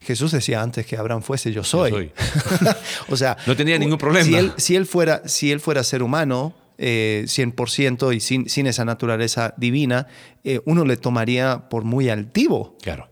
Jesús 0.00 0.30
decía 0.32 0.62
antes 0.62 0.86
que 0.86 0.96
Abraham 0.96 1.22
fuese 1.22 1.52
yo 1.52 1.64
soy. 1.64 1.90
soy. 1.90 2.12
o 3.08 3.16
sea, 3.16 3.36
No 3.46 3.56
tenía 3.56 3.78
ningún 3.78 3.98
problema. 3.98 4.24
Si 4.24 4.34
él, 4.34 4.52
si 4.56 4.76
él 4.76 4.86
fuera, 4.86 5.26
si 5.26 5.50
él 5.50 5.60
fuera 5.60 5.82
ser 5.82 6.02
humano, 6.02 6.54
eh, 6.78 7.24
100% 7.26 8.14
y 8.14 8.20
sin, 8.20 8.48
sin 8.48 8.66
esa 8.66 8.84
naturaleza 8.84 9.54
divina, 9.56 10.06
eh, 10.44 10.60
uno 10.64 10.84
le 10.84 10.96
tomaría 10.96 11.68
por 11.68 11.84
muy 11.84 12.08
altivo. 12.08 12.76
Claro. 12.82 13.08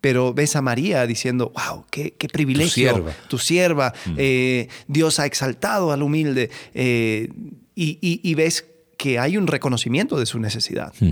Pero 0.00 0.32
ves 0.32 0.54
a 0.56 0.62
María 0.62 1.06
diciendo, 1.06 1.52
wow, 1.54 1.84
qué, 1.90 2.14
qué 2.18 2.28
privilegio. 2.28 2.70
sierva. 2.72 3.12
Tu 3.28 3.38
sierva. 3.38 3.92
Mm. 4.06 4.14
eh, 4.16 4.68
Dios 4.86 5.18
ha 5.18 5.26
exaltado 5.26 5.90
al 5.92 6.02
humilde. 6.02 6.50
eh, 6.74 7.28
y, 7.74 7.98
y- 8.00 8.20
y 8.22 8.34
ves 8.34 8.64
que 8.96 9.18
hay 9.20 9.36
un 9.36 9.46
reconocimiento 9.46 10.18
de 10.18 10.26
su 10.26 10.38
necesidad. 10.40 10.92
Hmm. 11.00 11.10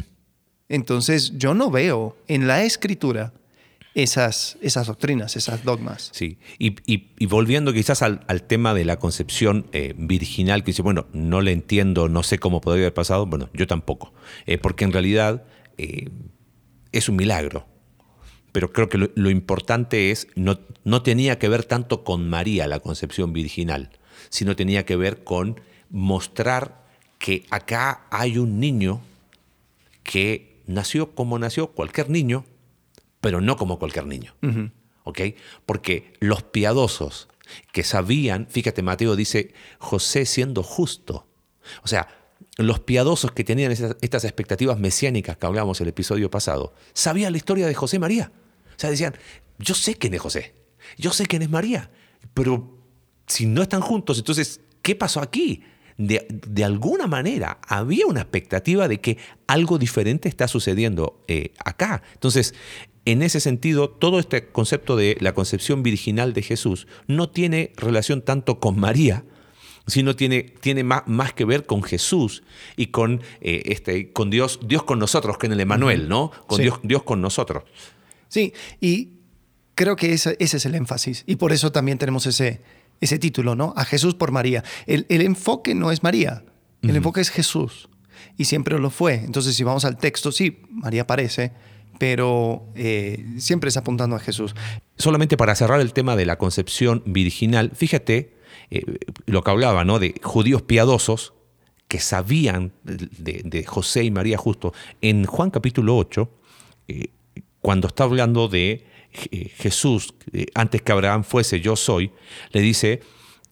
Entonces 0.68 1.32
yo 1.38 1.54
no 1.54 1.70
veo 1.70 2.16
en 2.26 2.46
la 2.48 2.64
escritura 2.64 3.32
esas, 3.94 4.58
esas 4.60 4.88
doctrinas, 4.88 5.36
esas 5.36 5.64
dogmas. 5.64 6.10
Sí, 6.12 6.38
y, 6.58 6.74
y- 6.92 7.12
y 7.18 7.26
volviendo 7.26 7.72
quizás 7.72 8.02
al, 8.02 8.24
al 8.26 8.42
tema 8.42 8.74
de 8.74 8.84
la 8.84 8.98
concepción 8.98 9.68
eh, 9.72 9.94
virginal, 9.96 10.62
que 10.64 10.72
dice, 10.72 10.82
bueno, 10.82 11.06
no 11.12 11.40
le 11.40 11.52
entiendo, 11.52 12.08
no 12.08 12.22
sé 12.22 12.38
cómo 12.38 12.60
podría 12.60 12.84
haber 12.86 12.94
pasado, 12.94 13.26
bueno, 13.26 13.48
yo 13.54 13.66
tampoco, 13.66 14.12
Eh, 14.46 14.58
porque 14.58 14.84
en 14.84 14.92
realidad 14.92 15.44
eh, 15.78 16.10
es 16.92 17.08
un 17.08 17.16
milagro. 17.16 17.66
Pero 18.56 18.72
creo 18.72 18.88
que 18.88 18.96
lo, 18.96 19.10
lo 19.16 19.28
importante 19.28 20.10
es, 20.10 20.28
no, 20.34 20.58
no 20.82 21.02
tenía 21.02 21.38
que 21.38 21.46
ver 21.50 21.64
tanto 21.64 22.04
con 22.04 22.26
María 22.26 22.66
la 22.66 22.80
concepción 22.80 23.34
virginal, 23.34 23.90
sino 24.30 24.56
tenía 24.56 24.86
que 24.86 24.96
ver 24.96 25.24
con 25.24 25.60
mostrar 25.90 26.82
que 27.18 27.44
acá 27.50 28.06
hay 28.10 28.38
un 28.38 28.58
niño 28.58 29.02
que 30.02 30.62
nació 30.66 31.14
como 31.14 31.38
nació 31.38 31.68
cualquier 31.68 32.08
niño, 32.08 32.46
pero 33.20 33.42
no 33.42 33.56
como 33.58 33.78
cualquier 33.78 34.06
niño. 34.06 34.34
¿Ok? 35.04 35.20
Porque 35.66 36.14
los 36.20 36.42
piadosos 36.42 37.28
que 37.72 37.82
sabían, 37.84 38.46
fíjate, 38.48 38.82
Mateo 38.82 39.16
dice, 39.16 39.52
José 39.78 40.24
siendo 40.24 40.62
justo. 40.62 41.26
O 41.84 41.88
sea, 41.88 42.08
los 42.56 42.80
piadosos 42.80 43.32
que 43.32 43.44
tenían 43.44 43.70
esas- 43.70 43.96
estas 44.00 44.24
expectativas 44.24 44.78
mesiánicas 44.78 45.36
que 45.36 45.44
hablábamos 45.46 45.78
el 45.82 45.88
episodio 45.88 46.30
pasado, 46.30 46.72
sabían 46.94 47.32
la 47.32 47.38
historia 47.38 47.66
de 47.66 47.74
José 47.74 47.98
María. 47.98 48.32
O 48.76 48.78
sea, 48.78 48.90
decían, 48.90 49.14
yo 49.58 49.74
sé 49.74 49.94
quién 49.94 50.14
es 50.14 50.20
José, 50.20 50.54
yo 50.98 51.12
sé 51.12 51.26
quién 51.26 51.42
es 51.42 51.50
María, 51.50 51.90
pero 52.34 52.78
si 53.26 53.46
no 53.46 53.62
están 53.62 53.80
juntos, 53.80 54.18
entonces, 54.18 54.60
¿qué 54.82 54.94
pasó 54.94 55.20
aquí? 55.20 55.62
De, 55.98 56.26
de 56.28 56.62
alguna 56.62 57.06
manera 57.06 57.58
había 57.66 58.06
una 58.06 58.20
expectativa 58.20 58.86
de 58.86 59.00
que 59.00 59.16
algo 59.46 59.78
diferente 59.78 60.28
está 60.28 60.46
sucediendo 60.46 61.24
eh, 61.26 61.52
acá. 61.64 62.02
Entonces, 62.12 62.54
en 63.06 63.22
ese 63.22 63.40
sentido, 63.40 63.88
todo 63.88 64.18
este 64.18 64.48
concepto 64.48 64.96
de 64.96 65.16
la 65.20 65.32
concepción 65.32 65.82
virginal 65.82 66.34
de 66.34 66.42
Jesús 66.42 66.86
no 67.06 67.30
tiene 67.30 67.72
relación 67.76 68.20
tanto 68.20 68.60
con 68.60 68.78
María, 68.78 69.24
sino 69.86 70.16
tiene, 70.16 70.42
tiene 70.42 70.82
más, 70.84 71.04
más 71.06 71.32
que 71.32 71.44
ver 71.44 71.64
con 71.64 71.82
Jesús 71.82 72.42
y 72.76 72.88
con, 72.88 73.22
eh, 73.40 73.62
este, 73.66 74.12
con 74.12 74.28
Dios, 74.30 74.58
Dios 74.64 74.82
con 74.82 74.98
nosotros, 74.98 75.38
que 75.38 75.46
en 75.46 75.52
el 75.52 75.60
Emanuel, 75.60 76.08
¿no? 76.08 76.32
Con 76.46 76.56
Sí. 76.58 76.64
Dios, 76.64 76.80
Dios 76.82 77.04
con 77.04 77.20
nosotros. 77.20 77.62
Sí, 78.28 78.52
y 78.80 79.16
creo 79.74 79.96
que 79.96 80.12
ese, 80.12 80.36
ese 80.40 80.56
es 80.56 80.66
el 80.66 80.74
énfasis. 80.74 81.24
Y 81.26 81.36
por 81.36 81.52
eso 81.52 81.72
también 81.72 81.98
tenemos 81.98 82.26
ese, 82.26 82.60
ese 83.00 83.18
título, 83.18 83.54
¿no? 83.54 83.72
A 83.76 83.84
Jesús 83.84 84.14
por 84.14 84.32
María. 84.32 84.64
El, 84.86 85.06
el 85.08 85.22
enfoque 85.22 85.74
no 85.74 85.92
es 85.92 86.02
María, 86.02 86.44
el 86.82 86.96
enfoque 86.96 87.20
es 87.20 87.30
Jesús. 87.30 87.88
Y 88.36 88.44
siempre 88.44 88.78
lo 88.78 88.90
fue. 88.90 89.14
Entonces, 89.14 89.54
si 89.54 89.64
vamos 89.64 89.84
al 89.84 89.96
texto, 89.98 90.32
sí, 90.32 90.62
María 90.70 91.02
aparece, 91.02 91.52
pero 91.98 92.66
eh, 92.74 93.24
siempre 93.38 93.68
es 93.68 93.76
apuntando 93.76 94.16
a 94.16 94.18
Jesús. 94.18 94.54
Solamente 94.96 95.36
para 95.36 95.54
cerrar 95.54 95.80
el 95.80 95.92
tema 95.92 96.16
de 96.16 96.26
la 96.26 96.36
concepción 96.36 97.02
virginal, 97.06 97.72
fíjate 97.74 98.34
eh, 98.70 98.82
lo 99.26 99.42
que 99.42 99.50
hablaba, 99.50 99.84
¿no? 99.84 99.98
De 99.98 100.14
judíos 100.22 100.62
piadosos 100.62 101.34
que 101.88 102.00
sabían 102.00 102.72
de, 102.82 103.42
de 103.44 103.64
José 103.64 104.04
y 104.04 104.10
María 104.10 104.38
justo. 104.38 104.72
En 105.00 105.24
Juan 105.24 105.50
capítulo 105.50 105.96
8, 105.96 106.30
eh, 106.88 107.08
cuando 107.66 107.88
está 107.88 108.04
hablando 108.04 108.46
de 108.46 108.84
eh, 109.32 109.50
Jesús, 109.56 110.14
eh, 110.32 110.46
antes 110.54 110.82
que 110.82 110.92
Abraham 110.92 111.24
fuese 111.24 111.60
yo 111.60 111.74
soy, 111.74 112.12
le 112.52 112.60
dice, 112.60 113.00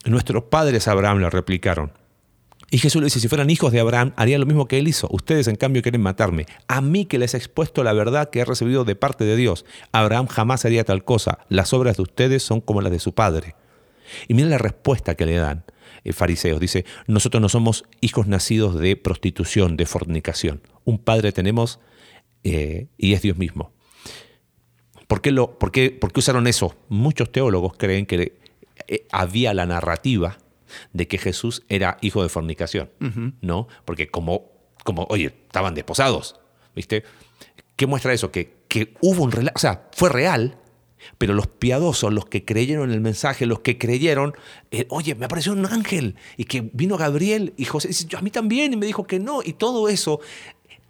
nuestros 0.05 0.45
padres 0.45 0.87
Abraham 0.87 1.19
le 1.19 1.31
replicaron. 1.31 1.91
Y 2.71 2.79
Jesús 2.79 3.01
le 3.01 3.07
dice, 3.07 3.19
si 3.19 3.27
fueran 3.27 3.51
hijos 3.51 3.73
de 3.73 3.81
Abraham, 3.81 4.13
harían 4.15 4.39
lo 4.39 4.47
mismo 4.47 4.69
que 4.69 4.79
él 4.79 4.87
hizo. 4.87 5.09
Ustedes, 5.11 5.49
en 5.49 5.57
cambio, 5.57 5.83
quieren 5.83 6.01
matarme. 6.01 6.47
A 6.69 6.81
mí 6.81 7.07
que 7.07 7.19
les 7.19 7.35
he 7.35 7.39
expuesto 7.39 7.83
la 7.83 7.93
verdad 7.93 8.31
que 8.31 8.39
he 8.39 8.45
recibido 8.45 8.85
de 8.85 8.95
parte 8.95 9.25
de 9.25 9.35
Dios. 9.35 9.65
Abraham 9.91 10.29
jamás 10.29 10.65
haría 10.65 10.85
tal 10.85 11.05
cosa. 11.05 11.41
Las 11.49 11.73
obras 11.73 11.97
de 11.97 12.05
ustedes 12.05 12.45
son 12.45 12.61
como 12.61 12.83
las 12.83 12.93
de 12.93 13.01
su 13.01 13.17
padre. 13.17 13.57
Y 14.29 14.35
miren 14.35 14.51
la 14.51 14.59
respuesta 14.59 15.17
que 15.17 15.27
le 15.27 15.39
dan 15.39 15.65
eh, 16.05 16.13
fariseos. 16.13 16.61
Dice, 16.61 16.85
nosotros 17.09 17.41
no 17.41 17.49
somos 17.49 17.83
hijos 18.01 18.29
nacidos 18.29 18.79
de 18.79 18.95
prostitución, 18.95 19.77
de 19.77 19.87
fornicación. 19.87 20.61
Un 20.85 20.99
padre 20.99 21.33
tenemos 21.33 21.81
eh, 22.45 22.87
y 22.97 23.15
es 23.15 23.23
Dios 23.23 23.39
mismo. 23.39 23.75
¿Por 25.15 25.21
qué, 25.21 25.31
lo, 25.31 25.61
por, 25.61 25.71
qué, 25.71 25.93
por 25.93 26.13
qué 26.13 26.19
usaron 26.19 26.49
eso? 26.49 26.75
Muchos 26.89 27.31
teólogos 27.31 27.75
creen 27.77 28.05
que 28.05 28.37
eh, 28.89 29.07
había 29.13 29.55
la 29.55 29.65
narrativa 29.65 30.39
de 30.93 31.07
que 31.07 31.19
Jesús 31.19 31.63
era 31.69 31.99
hijo 32.01 32.25
de 32.25 32.29
fornicación, 32.29 32.91
¿no? 33.41 33.69
Porque 33.85 34.09
como, 34.11 34.51
como, 34.83 35.07
oye, 35.11 35.27
estaban 35.27 35.77
desposados, 35.77 36.41
¿viste? 36.75 37.05
¿Qué 37.77 37.87
muestra 37.87 38.13
eso? 38.13 38.33
Que, 38.33 38.57
que 38.67 38.95
hubo 39.03 39.23
un 39.23 39.31
relato, 39.31 39.55
o 39.55 39.61
sea, 39.61 39.89
fue 39.93 40.09
real, 40.09 40.59
pero 41.19 41.35
los 41.35 41.47
piadosos, 41.47 42.13
los 42.13 42.27
que 42.27 42.45
creyeron 42.45 42.89
en 42.89 42.95
el 42.95 43.01
mensaje, 43.01 43.47
los 43.47 43.61
que 43.61 43.79
creyeron, 43.79 44.35
eh, 44.73 44.87
oye, 44.89 45.15
me 45.15 45.27
apareció 45.27 45.53
un 45.53 45.67
ángel 45.67 46.17
y 46.37 46.47
que 46.47 46.71
vino 46.73 46.97
Gabriel 46.97 47.55
y 47.57 47.67
José 47.67 47.89
dice, 47.89 48.07
yo 48.09 48.19
a 48.19 48.23
mí 48.23 48.31
también 48.31 48.73
y 48.73 48.77
me 48.77 48.87
dijo 48.87 49.07
que 49.07 49.21
no 49.21 49.43
y 49.45 49.53
todo 49.53 49.89
eso 49.89 50.21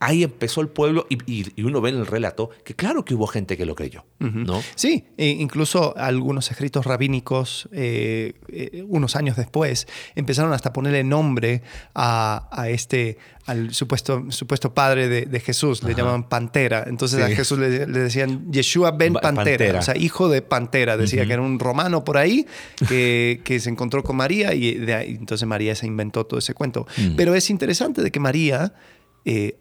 ahí 0.04 0.23
empezó 0.23 0.61
el 0.61 0.68
pueblo 0.68 1.06
y, 1.08 1.62
uno 1.62 1.80
ve 1.80 1.90
en 1.90 1.96
el 1.96 2.06
relato 2.06 2.50
que 2.64 2.75
claro 2.75 3.04
que 3.04 3.14
hubo 3.14 3.26
gente 3.26 3.56
que 3.56 3.64
lo 3.64 3.75
creyó, 3.75 4.04
¿no? 4.18 4.62
Sí, 4.75 5.06
e 5.16 5.28
incluso 5.28 5.96
algunos 5.96 6.50
escritos 6.50 6.84
rabínicos 6.84 7.68
eh, 7.73 8.34
eh, 8.49 8.84
unos 8.87 9.16
años 9.16 9.37
después 9.37 9.87
empezaron 10.14 10.52
hasta 10.52 10.70
a 10.70 10.73
ponerle 10.73 11.04
nombre 11.04 11.62
a, 11.94 12.66
este, 12.68 13.18
al 13.46 13.75
supuesto, 13.75 14.25
supuesto 14.30 14.75
padre 14.75 15.08
de, 15.08 15.40
Jesús, 15.40 15.82
le 15.82 15.94
llamaban 15.94 16.28
Pantera. 16.28 16.84
Entonces 16.87 17.23
a 17.23 17.28
Jesús 17.28 17.58
le, 17.58 17.87
decían 17.87 18.50
Yeshua 18.50 18.90
ben 18.92 19.14
Pantera, 19.14 19.78
o 19.78 19.82
sea, 19.82 19.96
hijo 19.96 20.28
de 20.28 20.42
Pantera. 20.42 20.96
Decía 20.96 21.26
que 21.26 21.32
era 21.32 21.42
un 21.42 21.58
romano 21.58 22.04
por 22.04 22.16
ahí 22.18 22.46
que, 22.88 23.40
que 23.44 23.61
se 23.61 23.70
encontró 23.70 24.02
con 24.02 24.16
María 24.16 24.54
y 24.54 24.75
de 24.75 24.94
ahí, 24.94 25.16
entonces 25.18 25.46
María 25.46 25.75
se 25.75 25.87
inventó 25.87 26.25
todo 26.26 26.38
ese 26.38 26.54
cuento. 26.54 26.87
Mm. 26.96 27.16
Pero 27.16 27.34
es 27.34 27.50
interesante 27.50 28.02
de 28.02 28.11
que 28.11 28.20
María... 28.20 28.75
Eh, 29.26 29.58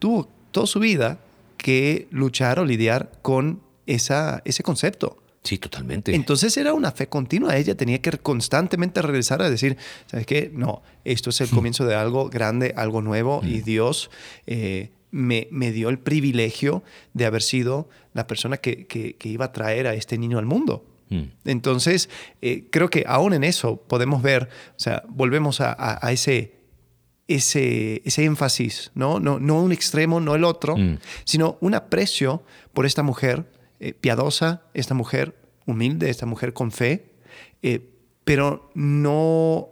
tuvo 0.00 0.28
toda 0.50 0.66
su 0.66 0.80
vida 0.80 1.20
que 1.56 2.08
luchar 2.10 2.58
o 2.58 2.64
lidiar 2.64 3.12
con 3.22 3.60
esa, 3.86 4.42
ese 4.44 4.64
concepto. 4.64 5.18
Sí, 5.42 5.58
totalmente. 5.58 6.14
Entonces 6.14 6.56
era 6.56 6.74
una 6.74 6.90
fe 6.92 7.08
continua. 7.08 7.56
Ella 7.56 7.74
tenía 7.74 8.00
que 8.02 8.10
constantemente 8.18 9.00
regresar 9.00 9.40
a 9.40 9.48
decir, 9.48 9.76
¿sabes 10.06 10.26
qué? 10.26 10.50
No, 10.52 10.82
esto 11.04 11.30
es 11.30 11.40
el 11.40 11.48
hmm. 11.48 11.54
comienzo 11.54 11.86
de 11.86 11.94
algo 11.94 12.28
grande, 12.28 12.74
algo 12.76 13.00
nuevo 13.00 13.40
y 13.42 13.60
hmm. 13.60 13.64
Dios 13.64 14.10
eh, 14.46 14.90
me, 15.10 15.48
me, 15.50 15.72
dio 15.72 15.88
el 15.88 15.98
privilegio 15.98 16.82
de 17.14 17.26
haber 17.26 17.42
sido 17.42 17.88
la 18.12 18.26
persona 18.26 18.58
que, 18.58 18.86
que, 18.86 19.16
iba 19.28 19.46
a 19.46 19.52
traer 19.52 19.86
a 19.86 19.94
este 19.94 20.18
niño 20.18 20.38
al 20.38 20.46
mundo. 20.46 20.84
Hmm. 21.08 21.24
Entonces, 21.44 22.10
eh, 22.42 22.64
creo 22.70 22.90
que 22.90 23.04
aún 23.06 23.32
en 23.32 23.42
eso 23.42 23.76
podemos 23.76 24.22
ver, 24.22 24.48
o 24.76 24.80
sea, 24.80 25.04
volvemos 25.08 25.60
a, 25.60 25.74
a 26.06 26.12
ese 26.12 26.59
ese, 27.30 28.02
ese 28.04 28.24
énfasis, 28.24 28.90
¿no? 28.94 29.20
¿no? 29.20 29.38
No 29.38 29.62
un 29.62 29.70
extremo, 29.70 30.20
no 30.20 30.34
el 30.34 30.42
otro, 30.42 30.76
mm. 30.76 30.98
sino 31.24 31.58
un 31.60 31.74
aprecio 31.74 32.42
por 32.72 32.86
esta 32.86 33.04
mujer 33.04 33.50
eh, 33.78 33.94
piadosa, 33.94 34.62
esta 34.74 34.94
mujer 34.94 35.36
humilde, 35.64 36.10
esta 36.10 36.26
mujer 36.26 36.52
con 36.52 36.72
fe, 36.72 37.12
eh, 37.62 37.88
pero 38.24 38.72
no, 38.74 39.68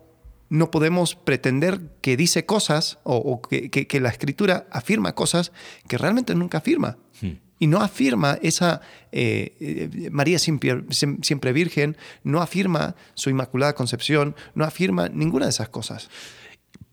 no 0.48 0.70
podemos 0.70 1.16
pretender 1.16 1.80
que 2.00 2.16
dice 2.16 2.46
cosas 2.46 2.98
o, 3.02 3.42
que, 3.42 3.70
que, 3.70 4.00
la 4.00 4.08
escritura 4.08 4.68
afirma 4.70 5.16
cosas 5.16 5.50
que 5.88 5.98
realmente 5.98 6.36
nunca 6.36 6.58
afirma. 6.58 6.96
Mm. 7.20 7.32
Y 7.60 7.66
no 7.66 7.80
afirma 7.80 8.38
esa 8.40 8.82
eh, 9.10 10.08
María 10.12 10.38
siempre, 10.38 10.84
siempre 10.90 11.52
virgen, 11.52 11.96
no 12.22 12.40
afirma 12.40 12.94
su 13.14 13.30
inmaculada 13.30 13.74
concepción, 13.74 14.36
no 14.54 14.64
afirma 14.64 15.08
ninguna 15.08 15.46
de 15.46 15.50
esas 15.50 15.68
cosas. 15.68 16.08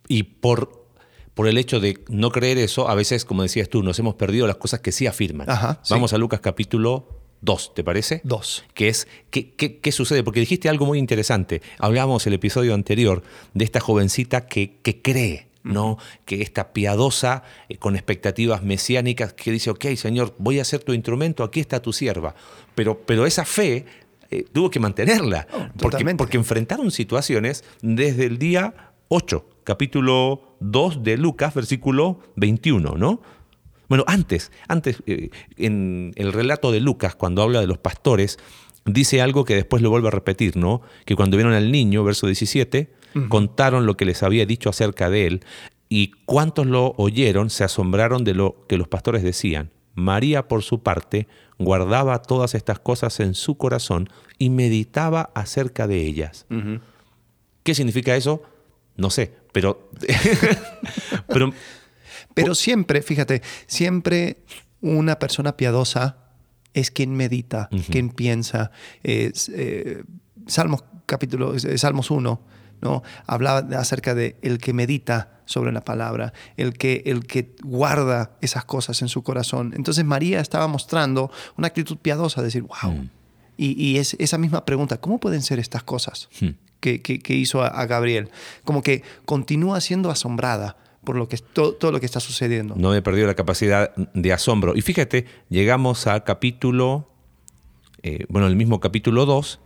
Y 0.07 0.23
por, 0.23 0.87
por 1.33 1.47
el 1.47 1.57
hecho 1.57 1.79
de 1.79 2.03
no 2.09 2.31
creer 2.31 2.57
eso, 2.57 2.89
a 2.89 2.95
veces, 2.95 3.25
como 3.25 3.43
decías 3.43 3.69
tú, 3.69 3.83
nos 3.83 3.99
hemos 3.99 4.15
perdido 4.15 4.47
las 4.47 4.57
cosas 4.57 4.79
que 4.79 4.91
sí 4.91 5.07
afirman. 5.07 5.47
Vamos 5.89 6.13
a 6.13 6.17
Lucas 6.17 6.39
capítulo 6.41 7.07
2, 7.41 7.73
¿te 7.75 7.83
parece? 7.83 8.21
2. 8.23 8.65
Que 8.73 8.89
es, 8.89 9.07
¿qué, 9.29 9.53
qué, 9.55 9.91
sucede? 9.91 10.23
Porque 10.23 10.39
dijiste 10.39 10.69
algo 10.69 10.85
muy 10.85 10.99
interesante. 10.99 11.61
Hablábamos 11.77 12.25
el 12.27 12.33
episodio 12.33 12.73
anterior 12.73 13.23
de 13.53 13.65
esta 13.65 13.79
jovencita 13.79 14.47
que, 14.47 14.77
que 14.81 15.01
cree, 15.01 15.47
¿no? 15.63 15.97
Que 16.25 16.41
esta 16.41 16.73
piadosa, 16.73 17.43
eh, 17.69 17.77
con 17.77 17.95
expectativas 17.95 18.63
mesiánicas, 18.63 19.33
que 19.33 19.51
dice, 19.51 19.69
ok, 19.69 19.85
Señor, 19.95 20.33
voy 20.37 20.59
a 20.59 20.65
ser 20.65 20.83
tu 20.83 20.93
instrumento, 20.93 21.43
aquí 21.43 21.59
está 21.59 21.81
tu 21.81 21.93
sierva. 21.93 22.35
Pero, 22.73 22.99
pero 23.05 23.25
esa 23.25 23.45
fe 23.45 23.85
eh, 24.31 24.45
tuvo 24.51 24.69
que 24.69 24.79
mantenerla, 24.79 25.47
oh, 25.53 25.67
porque, 25.77 26.03
porque 26.15 26.37
enfrentaron 26.37 26.91
situaciones 26.91 27.63
desde 27.81 28.25
el 28.25 28.39
día 28.39 28.73
8 29.09 29.54
capítulo 29.65 30.55
2 30.61 31.03
de 31.03 31.17
Lucas, 31.17 31.53
versículo 31.53 32.19
21, 32.37 32.95
¿no? 32.97 33.21
Bueno, 33.89 34.05
antes, 34.07 34.51
antes, 34.67 35.03
eh, 35.05 35.29
en 35.57 36.13
el 36.15 36.31
relato 36.31 36.71
de 36.71 36.79
Lucas, 36.79 37.15
cuando 37.15 37.41
habla 37.41 37.59
de 37.59 37.67
los 37.67 37.77
pastores, 37.77 38.39
dice 38.85 39.21
algo 39.21 39.43
que 39.43 39.55
después 39.55 39.81
lo 39.81 39.89
vuelve 39.89 40.07
a 40.07 40.11
repetir, 40.11 40.55
¿no? 40.55 40.81
Que 41.05 41.15
cuando 41.15 41.37
vieron 41.37 41.53
al 41.53 41.71
niño, 41.71 42.03
verso 42.03 42.27
17, 42.27 42.93
contaron 43.29 43.85
lo 43.85 43.95
que 43.95 44.05
les 44.05 44.23
había 44.23 44.45
dicho 44.45 44.69
acerca 44.69 45.09
de 45.09 45.27
él, 45.27 45.45
y 45.87 46.11
cuantos 46.25 46.65
lo 46.65 46.93
oyeron 46.97 47.49
se 47.49 47.63
asombraron 47.63 48.23
de 48.23 48.33
lo 48.33 48.65
que 48.67 48.77
los 48.77 48.87
pastores 48.87 49.23
decían. 49.23 49.71
María, 49.93 50.47
por 50.47 50.63
su 50.63 50.83
parte, 50.83 51.27
guardaba 51.57 52.21
todas 52.21 52.53
estas 52.55 52.79
cosas 52.79 53.19
en 53.19 53.33
su 53.33 53.57
corazón 53.57 54.09
y 54.37 54.49
meditaba 54.49 55.31
acerca 55.33 55.87
de 55.87 56.05
ellas. 56.05 56.45
¿Qué 57.63 57.73
significa 57.73 58.15
eso? 58.15 58.43
No 58.97 59.09
sé, 59.09 59.33
pero, 59.51 59.89
pero, 61.27 61.53
pero 62.33 62.55
siempre, 62.55 63.01
fíjate, 63.01 63.41
siempre 63.67 64.43
una 64.81 65.19
persona 65.19 65.57
piadosa 65.57 66.17
es 66.73 66.91
quien 66.91 67.15
medita, 67.15 67.69
quien 67.89 68.09
piensa. 68.09 68.71
Eh, 69.03 69.31
Salmos 70.47 70.83
capítulo, 71.05 71.57
Salmos 71.59 72.11
1, 72.11 72.41
¿no? 72.81 73.03
Hablaba 73.25 73.59
acerca 73.79 74.13
de 74.13 74.37
el 74.41 74.57
que 74.57 74.73
medita 74.73 75.41
sobre 75.45 75.71
la 75.71 75.81
palabra, 75.81 76.33
el 76.57 76.73
que, 76.73 77.03
el 77.05 77.25
que 77.25 77.55
guarda 77.63 78.37
esas 78.41 78.65
cosas 78.65 79.01
en 79.01 79.07
su 79.07 79.23
corazón. 79.23 79.73
Entonces 79.75 80.03
María 80.03 80.39
estaba 80.39 80.67
mostrando 80.67 81.31
una 81.57 81.67
actitud 81.67 81.97
piadosa, 81.97 82.41
decir, 82.41 82.63
wow. 82.63 82.91
Mm. 82.91 83.09
Y, 83.57 83.97
es 83.99 84.17
esa 84.19 84.37
misma 84.37 84.65
pregunta, 84.65 84.97
¿cómo 84.99 85.17
pueden 85.17 85.41
ser 85.41 85.59
estas 85.59 85.83
cosas? 85.83 86.27
Hmm 86.41 86.49
que, 86.99 87.35
hizo 87.35 87.63
a, 87.63 87.85
Gabriel. 87.85 88.29
Como 88.63 88.81
que 88.81 89.03
continúa 89.25 89.81
siendo 89.81 90.09
asombrada 90.09 90.77
por 91.03 91.15
lo 91.15 91.27
que, 91.27 91.37
todo, 91.37 91.73
todo 91.73 91.91
lo 91.91 91.99
que 91.99 92.05
está 92.05 92.19
sucediendo. 92.19 92.75
No 92.77 92.93
he 92.95 93.01
perdido 93.01 93.27
la 93.27 93.35
capacidad 93.35 93.95
de 93.95 94.33
asombro. 94.33 94.75
Y 94.75 94.81
fíjate, 94.81 95.25
llegamos 95.49 96.07
al 96.07 96.23
capítulo, 96.23 97.09
eh, 98.03 98.25
bueno, 98.29 98.47
el 98.47 98.55
mismo 98.55 98.79
capítulo 98.79 99.25
2, 99.25 99.59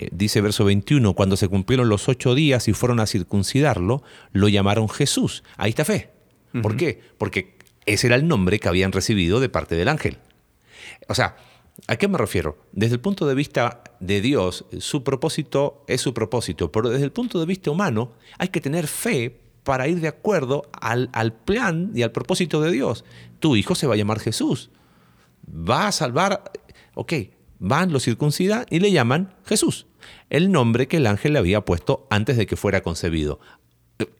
eh, 0.00 0.08
dice 0.10 0.40
verso 0.40 0.64
21, 0.64 1.14
cuando 1.14 1.36
se 1.36 1.46
cumplieron 1.46 1.88
los 1.88 2.08
ocho 2.08 2.34
días 2.34 2.66
y 2.66 2.72
fueron 2.72 2.98
a 2.98 3.06
circuncidarlo, 3.06 4.02
lo 4.32 4.48
llamaron 4.48 4.88
Jesús. 4.88 5.44
Ahí 5.56 5.70
está 5.70 5.84
fe. 5.84 6.10
¿Por 6.60 6.76
qué? 6.76 7.00
Porque 7.18 7.56
ese 7.86 8.08
era 8.08 8.16
el 8.16 8.26
nombre 8.26 8.58
que 8.58 8.68
habían 8.68 8.90
recibido 8.90 9.38
de 9.38 9.48
parte 9.48 9.76
del 9.76 9.86
ángel. 9.86 10.18
O 11.06 11.14
sea, 11.14 11.36
¿A 11.86 11.96
qué 11.96 12.08
me 12.08 12.18
refiero? 12.18 12.58
Desde 12.72 12.94
el 12.94 13.00
punto 13.00 13.26
de 13.26 13.34
vista 13.34 13.82
de 14.00 14.20
Dios, 14.22 14.64
su 14.78 15.04
propósito 15.04 15.84
es 15.86 16.00
su 16.00 16.14
propósito, 16.14 16.72
pero 16.72 16.88
desde 16.88 17.04
el 17.04 17.12
punto 17.12 17.38
de 17.38 17.46
vista 17.46 17.70
humano 17.70 18.12
hay 18.38 18.48
que 18.48 18.60
tener 18.60 18.86
fe 18.86 19.40
para 19.62 19.88
ir 19.88 20.00
de 20.00 20.08
acuerdo 20.08 20.62
al, 20.72 21.10
plan 21.44 21.92
y 21.94 22.02
al 22.02 22.10
propósito 22.10 22.60
de 22.62 22.72
Dios. 22.72 23.04
Tu 23.38 23.56
hijo 23.56 23.74
se 23.74 23.86
va 23.86 23.94
a 23.94 23.98
llamar 23.98 24.18
Jesús. 24.18 24.70
Va 25.46 25.86
a 25.86 25.92
salvar, 25.92 26.50
ok, 26.94 27.12
van, 27.58 27.92
lo 27.92 28.00
circuncidan 28.00 28.64
y 28.70 28.80
le 28.80 28.90
llaman 28.90 29.34
Jesús, 29.44 29.86
el 30.30 30.50
nombre 30.50 30.88
que 30.88 30.96
el 30.96 31.06
ángel 31.06 31.34
le 31.34 31.38
había 31.38 31.64
puesto 31.64 32.06
antes 32.10 32.36
de 32.36 32.46
que 32.46 32.56
fuera 32.56 32.82
concebido. 32.82 33.38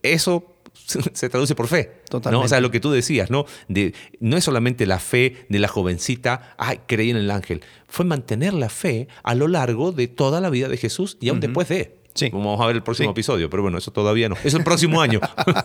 Eso 0.03 0.50
se 1.13 1.29
traduce 1.29 1.55
por 1.55 1.69
fe. 1.69 1.93
¿no? 2.31 2.41
O 2.41 2.49
sea, 2.49 2.61
lo 2.61 2.71
que 2.71 2.81
tú 2.81 2.91
decías, 2.91 3.31
¿no? 3.31 3.45
De, 3.69 3.95
no 4.21 4.37
es 4.37 4.45
solamente 4.45 4.87
la 4.87 4.99
fe 4.99 5.47
de 5.49 5.59
la 5.59 5.69
jovencita, 5.69 6.55
ay, 6.59 6.81
creí 6.87 7.11
en 7.11 7.17
el 7.17 7.31
ángel. 7.31 7.63
Fue 7.89 8.05
mantener 8.05 8.55
la 8.55 8.69
fe 8.69 9.09
a 9.23 9.35
lo 9.35 9.47
largo 9.49 9.93
de 9.93 10.09
toda 10.09 10.41
la 10.41 10.51
vida 10.51 10.69
de 10.69 10.77
Jesús 10.77 11.17
y 11.21 11.29
aún 11.29 11.41
después 11.41 11.69
de. 11.69 11.97
Sí. 12.13 12.29
Vamos 12.33 12.61
a 12.61 12.67
ver 12.67 12.75
el 12.75 12.83
próximo 12.83 13.11
Sí. 13.11 13.13
episodio, 13.13 13.49
pero 13.49 13.63
bueno, 13.63 13.79
eso 13.79 13.93
todavía 13.93 14.29
no. 14.29 14.37
Es 14.43 14.55
el 14.55 14.65
próximo 14.65 15.01
año. 15.01 15.21